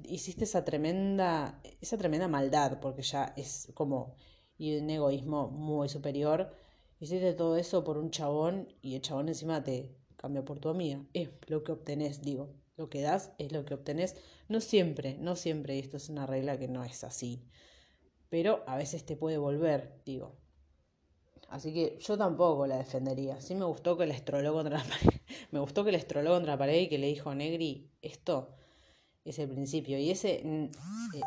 hiciste 0.05 0.43
esa 0.45 0.63
tremenda, 0.65 1.59
esa 1.81 1.97
tremenda 1.97 2.27
maldad, 2.27 2.79
porque 2.79 3.01
ya 3.03 3.33
es 3.37 3.71
como, 3.73 4.15
y 4.57 4.77
un 4.77 4.89
egoísmo 4.89 5.49
muy 5.49 5.89
superior, 5.89 6.53
hiciste 6.99 7.33
todo 7.33 7.57
eso 7.57 7.83
por 7.83 7.97
un 7.97 8.11
chabón, 8.11 8.67
y 8.81 8.95
el 8.95 9.01
chabón 9.01 9.27
encima 9.29 9.63
te 9.63 9.95
cambia 10.17 10.45
por 10.45 10.59
tu 10.59 10.69
amiga, 10.69 11.01
es 11.13 11.29
lo 11.47 11.63
que 11.63 11.73
obtenés, 11.73 12.21
digo. 12.21 12.49
Lo 12.77 12.89
que 12.89 13.01
das 13.01 13.31
es 13.37 13.51
lo 13.51 13.65
que 13.65 13.75
obtenés. 13.75 14.15
No 14.47 14.59
siempre, 14.61 15.17
no 15.19 15.35
siempre, 15.35 15.79
esto 15.79 15.97
es 15.97 16.09
una 16.09 16.25
regla 16.25 16.57
que 16.57 16.67
no 16.67 16.83
es 16.83 17.03
así. 17.03 17.43
Pero 18.29 18.63
a 18.67 18.77
veces 18.77 19.05
te 19.05 19.15
puede 19.15 19.37
volver, 19.37 20.01
digo. 20.05 20.35
Así 21.49 21.71
que 21.71 21.99
yo 21.99 22.17
tampoco 22.17 22.65
la 22.65 22.77
defendería. 22.77 23.39
Sí 23.39 23.53
me 23.53 23.65
gustó 23.65 23.95
que 23.95 24.07
la 24.07 24.15
estroló 24.15 24.53
contra 24.53 24.79
la 24.79 24.83
pared. 24.89 25.19
me 25.51 25.59
gustó 25.59 25.85
que 25.85 25.91
la 25.91 25.97
estroló 25.97 26.31
contra 26.31 26.53
la 26.53 26.57
pared 26.57 26.81
y 26.81 26.89
que 26.89 26.97
le 26.97 27.07
dijo, 27.07 27.33
Negri, 27.35 27.91
esto 28.01 28.55
es 29.23 29.39
el 29.39 29.49
principio. 29.49 29.97
Y 29.97 30.09
ese, 30.09 30.41
mm, 30.43 30.71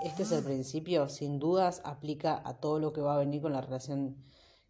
este 0.04 0.24
es 0.24 0.32
el 0.32 0.42
principio, 0.42 1.08
sin 1.08 1.38
dudas, 1.38 1.80
aplica 1.84 2.42
a 2.44 2.54
todo 2.60 2.80
lo 2.80 2.92
que 2.92 3.00
va 3.00 3.14
a 3.14 3.18
venir 3.18 3.40
con 3.40 3.52
la 3.52 3.60
relación 3.60 4.16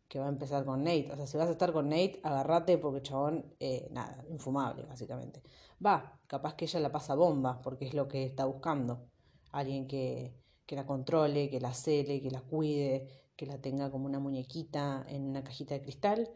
que 0.09 0.19
va 0.19 0.27
a 0.27 0.29
empezar 0.29 0.65
con 0.65 0.85
Nate. 0.85 1.11
O 1.13 1.17
sea, 1.17 1.27
si 1.27 1.37
vas 1.37 1.49
a 1.49 1.53
estar 1.53 1.73
con 1.73 1.89
Nate, 1.89 2.21
agárrate 2.23 2.79
porque 2.79 3.03
chabón, 3.03 3.45
eh, 3.61 3.89
nada, 3.91 4.25
infumable, 4.31 4.85
básicamente. 4.85 5.43
Va, 5.85 6.19
capaz 6.27 6.55
que 6.55 6.65
ella 6.67 6.81
la 6.81 6.93
pasa 6.93 7.15
bomba, 7.15 7.61
porque 7.63 7.87
es 7.87 7.95
lo 7.95 8.09
que 8.09 8.25
está 8.25 8.45
buscando. 8.45 9.09
Alguien 9.53 9.87
que, 9.87 10.35
que 10.67 10.77
la 10.77 10.87
controle, 10.87 11.51
que 11.51 11.61
la 11.61 11.75
cele, 11.75 12.21
que 12.23 12.31
la 12.31 12.41
cuide, 12.41 13.09
que 13.37 13.47
la 13.47 13.59
tenga 13.61 13.91
como 13.91 14.07
una 14.07 14.19
muñequita 14.19 15.05
en 15.09 15.23
una 15.25 15.43
cajita 15.45 15.75
de 15.75 15.83
cristal. 15.83 16.31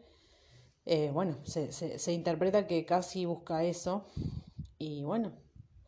Eh, 0.85 1.11
bueno, 1.11 1.37
se, 1.43 1.71
se, 1.71 1.99
se 1.99 2.13
interpreta 2.13 2.67
que 2.67 2.85
casi 2.85 3.25
busca 3.25 3.63
eso. 3.63 4.05
Y 4.77 5.03
bueno, 5.03 5.33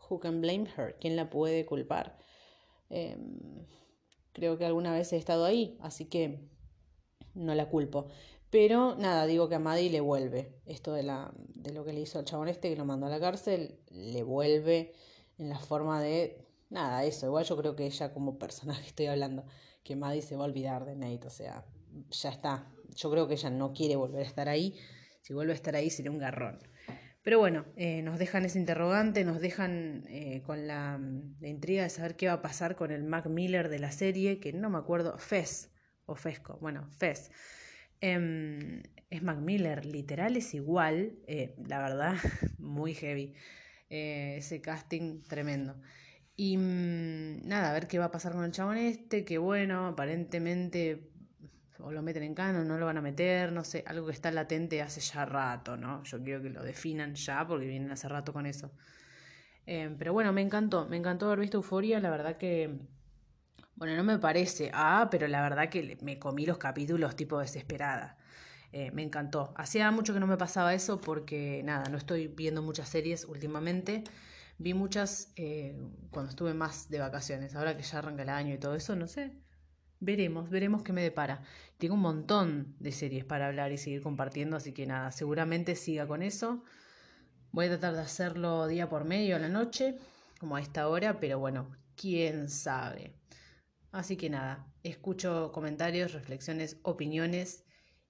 who 0.09 0.19
can 0.19 0.41
blame 0.41 0.67
her? 0.77 0.95
¿Quién 0.99 1.15
la 1.15 1.29
puede 1.29 1.65
culpar? 1.65 2.17
Em, 2.89 3.65
creo 4.33 4.57
que 4.57 4.65
alguna 4.65 4.91
vez 4.93 5.11
he 5.13 5.17
estado 5.17 5.45
ahí, 5.45 5.77
así 5.81 6.05
que 6.05 6.47
no 7.35 7.55
la 7.55 7.69
culpo. 7.69 8.07
Pero 8.53 8.95
nada, 8.95 9.25
digo 9.25 9.49
que 9.49 9.55
a 9.55 9.59
Maddie 9.59 9.89
le 9.89 9.99
vuelve. 9.99 10.53
Esto 10.67 10.93
de, 10.93 11.01
la, 11.01 11.33
de 11.55 11.73
lo 11.73 11.83
que 11.83 11.91
le 11.91 12.01
hizo 12.01 12.19
al 12.19 12.25
chabón 12.25 12.49
este 12.49 12.69
que 12.69 12.75
lo 12.75 12.85
mandó 12.85 13.07
a 13.07 13.09
la 13.09 13.19
cárcel, 13.19 13.79
le 13.89 14.21
vuelve 14.21 14.93
en 15.39 15.49
la 15.49 15.57
forma 15.57 15.99
de. 15.99 16.45
Nada, 16.69 17.03
eso. 17.03 17.25
Igual 17.25 17.45
yo 17.45 17.57
creo 17.57 17.75
que 17.75 17.87
ella, 17.87 18.13
como 18.13 18.37
personaje, 18.37 18.85
estoy 18.87 19.07
hablando, 19.07 19.43
que 19.83 19.95
Maddie 19.95 20.21
se 20.21 20.35
va 20.35 20.43
a 20.43 20.47
olvidar 20.47 20.85
de 20.85 20.95
Nate. 20.95 21.25
O 21.25 21.31
sea, 21.31 21.65
ya 22.11 22.29
está. 22.29 22.71
Yo 22.95 23.09
creo 23.09 23.27
que 23.27 23.33
ella 23.33 23.49
no 23.49 23.73
quiere 23.73 23.95
volver 23.95 24.21
a 24.21 24.27
estar 24.27 24.47
ahí. 24.47 24.75
Si 25.21 25.33
vuelve 25.33 25.53
a 25.53 25.55
estar 25.55 25.75
ahí 25.75 25.89
sería 25.89 26.11
un 26.11 26.19
garrón. 26.19 26.59
Pero 27.23 27.39
bueno, 27.39 27.65
eh, 27.75 28.03
nos 28.03 28.19
dejan 28.19 28.45
ese 28.45 28.59
interrogante, 28.59 29.23
nos 29.23 29.39
dejan 29.39 30.03
eh, 30.09 30.43
con 30.45 30.67
la, 30.67 30.99
la, 31.39 31.47
intriga 31.47 31.81
de 31.81 31.89
saber 31.89 32.17
qué 32.17 32.27
va 32.27 32.33
a 32.33 32.41
pasar 32.43 32.75
con 32.75 32.91
el 32.91 33.03
Mac 33.03 33.25
Miller 33.27 33.69
de 33.69 33.79
la 33.79 33.91
serie, 33.91 34.39
que 34.39 34.53
no 34.53 34.69
me 34.69 34.77
acuerdo, 34.77 35.17
Fez, 35.17 35.72
o 36.05 36.15
Fesco, 36.15 36.57
bueno, 36.61 36.87
Fez. 36.89 37.31
Eh, 38.01 38.81
es 39.09 39.23
Mac 39.23 39.37
Miller, 39.37 39.85
literal 39.85 40.35
es 40.37 40.53
igual, 40.53 41.13
eh, 41.27 41.55
la 41.67 41.79
verdad, 41.79 42.15
muy 42.57 42.93
heavy. 42.93 43.33
Eh, 43.89 44.37
ese 44.37 44.61
casting 44.61 45.21
tremendo. 45.21 45.75
Y 46.35 46.57
mmm, 46.57 47.47
nada, 47.47 47.69
a 47.69 47.73
ver 47.73 47.87
qué 47.87 47.99
va 47.99 48.05
a 48.05 48.11
pasar 48.11 48.33
con 48.33 48.43
el 48.43 48.51
chabón 48.51 48.77
este, 48.77 49.23
que 49.23 49.37
bueno, 49.37 49.87
aparentemente 49.87 51.11
o 51.79 51.91
lo 51.91 52.01
meten 52.01 52.23
en 52.23 52.33
cano, 52.33 52.63
no 52.63 52.77
lo 52.77 52.85
van 52.85 52.97
a 52.97 53.01
meter, 53.01 53.51
no 53.51 53.63
sé, 53.63 53.83
algo 53.85 54.07
que 54.07 54.13
está 54.13 54.31
latente 54.31 54.81
hace 54.81 55.01
ya 55.01 55.25
rato, 55.25 55.77
¿no? 55.77 56.01
Yo 56.03 56.23
quiero 56.23 56.41
que 56.41 56.49
lo 56.49 56.63
definan 56.63 57.13
ya 57.13 57.45
porque 57.45 57.67
vienen 57.67 57.91
hace 57.91 58.07
rato 58.07 58.31
con 58.33 58.45
eso. 58.45 58.71
Eh, 59.65 59.93
pero 59.97 60.13
bueno, 60.13 60.33
me 60.33 60.41
encantó, 60.41 60.87
me 60.87 60.97
encantó 60.97 61.27
haber 61.27 61.39
visto 61.39 61.57
Euforia, 61.57 61.99
la 61.99 62.09
verdad 62.09 62.37
que 62.37 62.79
bueno, 63.75 63.95
no 63.95 64.03
me 64.03 64.19
parece, 64.19 64.69
ah, 64.73 65.07
pero 65.09 65.27
la 65.27 65.41
verdad 65.41 65.69
que 65.69 65.97
me 66.01 66.19
comí 66.19 66.45
los 66.45 66.57
capítulos 66.57 67.15
tipo 67.15 67.39
desesperada. 67.39 68.17
Eh, 68.71 68.91
me 68.91 69.03
encantó. 69.03 69.53
Hacía 69.55 69.91
mucho 69.91 70.13
que 70.13 70.19
no 70.19 70.27
me 70.27 70.38
pasaba 70.38 70.73
eso 70.73 70.99
porque, 70.99 71.62
nada, 71.63 71.89
no 71.89 71.97
estoy 71.97 72.27
viendo 72.27 72.62
muchas 72.63 72.89
series 72.89 73.25
últimamente. 73.25 74.03
Vi 74.57 74.73
muchas 74.73 75.31
eh, 75.36 75.75
cuando 76.09 76.31
estuve 76.31 76.53
más 76.53 76.89
de 76.89 76.99
vacaciones. 76.99 77.55
Ahora 77.55 77.77
que 77.77 77.83
ya 77.83 77.99
arranca 77.99 78.23
el 78.23 78.29
año 78.29 78.53
y 78.53 78.57
todo 78.57 78.75
eso, 78.75 78.95
no 78.95 79.07
sé. 79.07 79.31
Veremos, 79.99 80.49
veremos 80.49 80.83
qué 80.83 80.91
me 80.91 81.01
depara. 81.03 81.43
Tengo 81.77 81.93
un 81.93 82.01
montón 82.01 82.75
de 82.79 82.91
series 82.91 83.25
para 83.25 83.47
hablar 83.47 83.71
y 83.71 83.77
seguir 83.77 84.01
compartiendo, 84.01 84.57
así 84.57 84.73
que 84.73 84.86
nada, 84.86 85.12
seguramente 85.12 85.75
siga 85.75 86.07
con 86.07 86.21
eso. 86.23 86.63
Voy 87.51 87.67
a 87.67 87.69
tratar 87.69 87.93
de 87.93 88.01
hacerlo 88.01 88.67
día 88.67 88.89
por 88.89 89.05
medio 89.05 89.36
a 89.36 89.39
la 89.39 89.49
noche, 89.49 89.97
como 90.39 90.55
a 90.55 90.62
esta 90.62 90.88
hora, 90.88 91.19
pero 91.19 91.39
bueno, 91.39 91.69
quién 91.95 92.49
sabe. 92.49 93.13
Así 93.93 94.17
que 94.17 94.27
nada, 94.27 94.73
escucho 94.82 95.51
comentarios, 95.51 96.13
reflexiones, 96.13 96.79
opiniones 96.82 97.63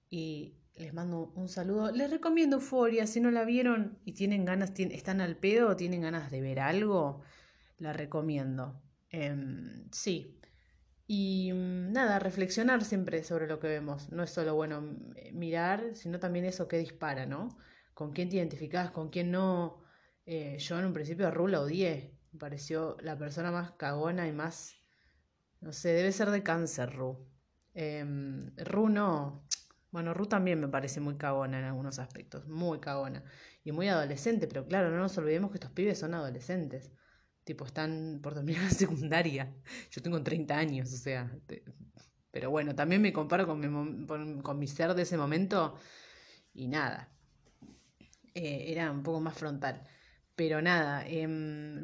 y 0.08 0.56
les 0.76 0.94
mando 0.94 1.30
un 1.36 1.46
saludo. 1.50 1.92
Les 1.92 2.10
recomiendo 2.10 2.56
Euforia, 2.56 3.06
si 3.06 3.20
no 3.20 3.30
la 3.30 3.44
vieron 3.44 3.98
y 4.02 4.14
tienen 4.14 4.46
ganas, 4.46 4.72
están 4.78 5.20
al 5.20 5.36
pedo 5.36 5.68
o 5.68 5.76
tienen 5.76 6.00
ganas 6.00 6.30
de 6.30 6.40
ver 6.40 6.58
algo, 6.58 7.20
la 7.76 7.92
recomiendo. 7.92 8.80
Eh, 9.10 9.36
sí. 9.92 10.40
Y 11.06 11.52
mm, 11.52 11.92
nada, 11.92 12.18
reflexionar 12.18 12.82
siempre 12.82 13.22
sobre 13.22 13.46
lo 13.46 13.60
que 13.60 13.68
vemos. 13.68 14.10
No 14.10 14.22
es 14.22 14.30
solo 14.30 14.54
bueno 14.54 14.80
mirar, 15.34 15.94
sino 15.94 16.18
también 16.18 16.46
eso 16.46 16.66
que 16.66 16.78
dispara, 16.78 17.26
¿no? 17.26 17.58
Con 17.92 18.12
quién 18.12 18.30
te 18.30 18.36
identificás, 18.36 18.90
con 18.90 19.10
quién 19.10 19.30
no. 19.30 19.84
Eh, 20.24 20.56
yo 20.58 20.78
en 20.78 20.86
un 20.86 20.94
principio 20.94 21.28
a 21.28 21.30
Ru 21.30 21.44
odié. 21.54 22.16
Me 22.32 22.38
pareció 22.38 22.96
la 23.02 23.18
persona 23.18 23.50
más 23.52 23.72
cagona 23.72 24.26
y 24.26 24.32
más 24.32 24.74
no 25.64 25.72
sé, 25.72 25.88
debe 25.90 26.12
ser 26.12 26.30
de 26.30 26.42
cáncer, 26.42 26.94
Ru. 26.94 27.26
Eh, 27.74 28.04
Ru 28.58 28.88
no. 28.90 29.46
Bueno, 29.90 30.12
Ru 30.12 30.26
también 30.26 30.60
me 30.60 30.68
parece 30.68 31.00
muy 31.00 31.16
cagona 31.16 31.58
en 31.58 31.64
algunos 31.64 31.98
aspectos, 31.98 32.46
muy 32.46 32.80
cagona. 32.80 33.24
Y 33.64 33.72
muy 33.72 33.88
adolescente, 33.88 34.46
pero 34.46 34.66
claro, 34.66 34.90
no 34.90 34.98
nos 34.98 35.16
olvidemos 35.16 35.50
que 35.50 35.56
estos 35.56 35.70
pibes 35.70 35.98
son 35.98 36.12
adolescentes. 36.14 36.92
Tipo, 37.44 37.64
están 37.64 38.20
por 38.22 38.34
terminar 38.34 38.62
la 38.64 38.70
secundaria. 38.70 39.54
Yo 39.90 40.02
tengo 40.02 40.22
30 40.22 40.56
años, 40.58 40.92
o 40.92 40.98
sea. 40.98 41.30
Pero 42.30 42.50
bueno, 42.50 42.74
también 42.74 43.00
me 43.00 43.12
comparo 43.12 43.46
con 43.46 43.60
mi, 43.60 44.06
con 44.42 44.58
mi 44.58 44.66
ser 44.66 44.94
de 44.94 45.02
ese 45.02 45.16
momento 45.16 45.76
y 46.52 46.68
nada. 46.68 47.10
Eh, 48.34 48.72
era 48.72 48.90
un 48.90 49.02
poco 49.02 49.20
más 49.20 49.34
frontal. 49.36 49.82
Pero 50.36 50.60
nada, 50.60 51.06
eh, 51.06 51.26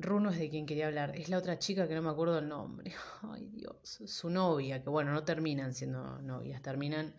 Runo 0.00 0.30
es 0.30 0.38
de 0.38 0.50
quien 0.50 0.66
quería 0.66 0.88
hablar. 0.88 1.14
Es 1.16 1.28
la 1.28 1.38
otra 1.38 1.58
chica 1.58 1.86
que 1.86 1.94
no 1.94 2.02
me 2.02 2.10
acuerdo 2.10 2.38
el 2.40 2.48
nombre. 2.48 2.92
Ay, 3.22 3.48
Dios. 3.52 4.00
Su 4.06 4.28
novia, 4.28 4.82
que 4.82 4.90
bueno, 4.90 5.12
no 5.12 5.22
terminan 5.24 5.72
siendo 5.72 6.20
novias, 6.22 6.60
terminan 6.62 7.14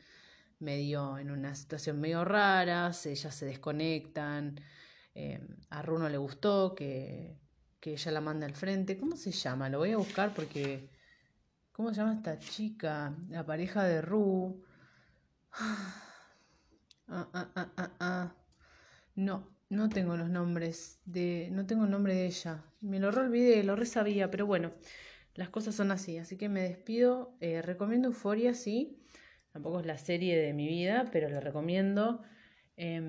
medio 0.59 1.17
en 1.17 1.31
una 1.31 1.55
situación 1.55 1.99
medio 1.99 2.25
rara, 2.25 2.91
ellas 3.05 3.35
se 3.35 3.45
desconectan. 3.45 4.59
Eh, 5.15 5.39
a 5.69 5.81
Runo 5.81 6.09
le 6.09 6.17
gustó 6.17 6.75
que, 6.75 7.37
que 7.79 7.93
ella 7.93 8.11
la 8.11 8.21
manda 8.21 8.45
al 8.45 8.55
frente. 8.55 8.97
¿Cómo 8.97 9.15
se 9.15 9.31
llama? 9.31 9.69
Lo 9.69 9.79
voy 9.79 9.91
a 9.91 9.97
buscar 9.97 10.33
porque. 10.33 10.89
¿Cómo 11.71 11.89
se 11.91 11.95
llama 11.95 12.13
esta 12.15 12.37
chica? 12.39 13.15
La 13.29 13.45
pareja 13.45 13.83
de 13.83 14.01
Ru. 14.01 14.63
Ah, 17.13 17.27
ah, 17.33 17.51
ah, 17.55 17.71
ah, 17.75 17.91
ah. 17.99 18.35
No, 19.15 19.49
no 19.71 19.87
tengo 19.87 20.17
los 20.17 20.29
nombres 20.29 20.99
de. 21.05 21.47
No 21.51 21.65
tengo 21.65 21.85
el 21.85 21.91
nombre 21.91 22.13
de 22.13 22.25
ella. 22.25 22.61
Me 22.81 22.99
lo 22.99 23.07
olvidé, 23.07 23.63
lo 23.63 23.77
resabía, 23.77 24.29
pero 24.29 24.45
bueno, 24.45 24.73
las 25.33 25.49
cosas 25.49 25.75
son 25.75 25.91
así. 25.91 26.17
Así 26.17 26.37
que 26.37 26.49
me 26.49 26.61
despido. 26.61 27.37
Eh, 27.39 27.61
recomiendo 27.61 28.09
Euforia, 28.09 28.53
sí. 28.53 29.01
Tampoco 29.53 29.79
es 29.79 29.85
la 29.85 29.97
serie 29.97 30.37
de 30.37 30.53
mi 30.53 30.67
vida, 30.67 31.05
pero 31.13 31.29
la 31.29 31.39
recomiendo. 31.39 32.21
Eh, 32.75 33.01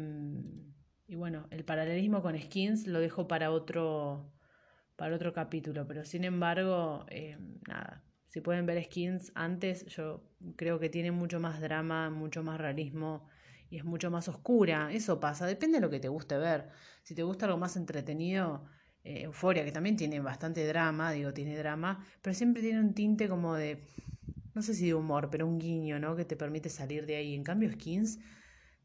y 1.09 1.16
bueno, 1.16 1.48
el 1.51 1.64
paralelismo 1.64 2.22
con 2.22 2.38
Skins 2.40 2.87
lo 2.87 3.01
dejo 3.01 3.27
para 3.27 3.51
otro, 3.51 4.33
para 4.94 5.16
otro 5.16 5.33
capítulo. 5.33 5.85
Pero 5.88 6.05
sin 6.05 6.22
embargo, 6.22 7.07
eh, 7.09 7.37
nada. 7.66 8.05
Si 8.29 8.40
pueden 8.40 8.66
ver 8.66 8.85
Skins 8.85 9.33
antes, 9.35 9.85
yo 9.87 10.22
creo 10.55 10.79
que 10.79 10.88
tiene 10.88 11.11
mucho 11.11 11.40
más 11.40 11.61
drama, 11.61 12.09
mucho 12.09 12.44
más 12.44 12.61
realismo 12.61 13.29
y 13.73 13.79
es 13.79 13.85
mucho 13.85 14.11
más 14.11 14.29
oscura. 14.29 14.93
Eso 14.93 15.19
pasa, 15.19 15.47
depende 15.47 15.79
de 15.79 15.81
lo 15.81 15.89
que 15.89 15.99
te 15.99 16.09
guste 16.09 16.37
ver. 16.37 16.69
Si 17.03 17.15
te 17.15 17.23
gusta 17.23 17.47
algo 17.47 17.57
más 17.57 17.75
entretenido, 17.77 18.67
eh, 19.03 19.23
Euforia, 19.23 19.65
que 19.65 19.73
también 19.73 19.97
tiene 19.97 20.21
bastante 20.21 20.67
drama, 20.67 21.11
digo, 21.11 21.33
tiene 21.33 21.57
drama, 21.57 22.05
pero 22.21 22.35
siempre 22.35 22.61
tiene 22.63 22.81
un 22.81 22.93
tinte 22.93 23.31
como 23.31 23.55
de, 23.55 23.83
no 24.55 24.61
sé 24.61 24.75
si 24.75 24.89
de 24.89 24.95
humor, 24.95 25.31
pero 25.31 25.47
un 25.47 25.59
guiño, 25.59 25.99
¿no? 25.99 26.15
Que 26.15 26.27
te 26.27 26.37
permite 26.37 26.69
salir 26.69 27.07
de 27.07 27.17
ahí. 27.17 27.35
En 27.35 27.45
cambio, 27.45 27.73
Skins 27.73 28.19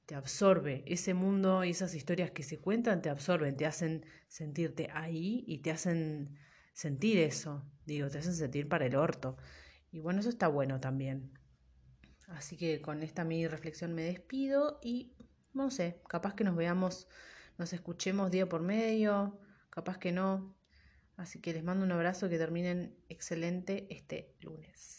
te 0.06 0.16
absorbe. 0.16 0.86
Ese 0.88 1.14
mundo 1.14 1.66
y 1.66 1.72
esas 1.72 1.94
historias 1.94 2.32
que 2.32 2.44
se 2.44 2.58
cuentan 2.58 3.02
te 3.02 3.10
absorben, 3.10 3.58
te 3.58 3.66
hacen 3.66 4.06
sentirte 4.30 4.88
ahí 4.94 5.44
y 5.48 5.58
te 5.58 5.72
hacen 5.72 6.40
sentir 6.72 7.18
eso. 7.18 7.70
Digo, 7.86 8.08
te 8.10 8.20
hacen 8.20 8.36
sentir 8.36 8.70
para 8.70 8.86
el 8.86 8.96
orto. 8.96 9.36
Y 9.92 10.00
bueno, 10.00 10.22
eso 10.22 10.30
está 10.30 10.48
bueno 10.48 10.80
también. 10.80 11.37
Así 12.28 12.58
que 12.58 12.82
con 12.82 13.04
esta 13.04 13.24
mi 13.24 13.48
reflexión 13.48 13.94
me 13.94 14.04
despido 14.04 14.80
y 14.84 15.14
no 15.54 15.72
sé, 15.72 16.02
capaz 16.08 16.36
que 16.36 16.44
nos 16.44 16.56
veamos, 16.56 17.08
nos 17.58 17.74
escuchemos 17.74 18.32
día 18.32 18.48
por 18.48 18.62
medio, 18.62 19.40
capaz 19.70 19.98
que 19.98 20.12
no. 20.12 20.56
Así 21.16 21.42
que 21.42 21.54
les 21.54 21.64
mando 21.64 21.84
un 21.84 21.92
abrazo, 21.92 22.30
que 22.30 22.38
terminen 22.38 22.96
excelente 23.10 23.88
este 23.90 24.36
lunes. 24.42 24.97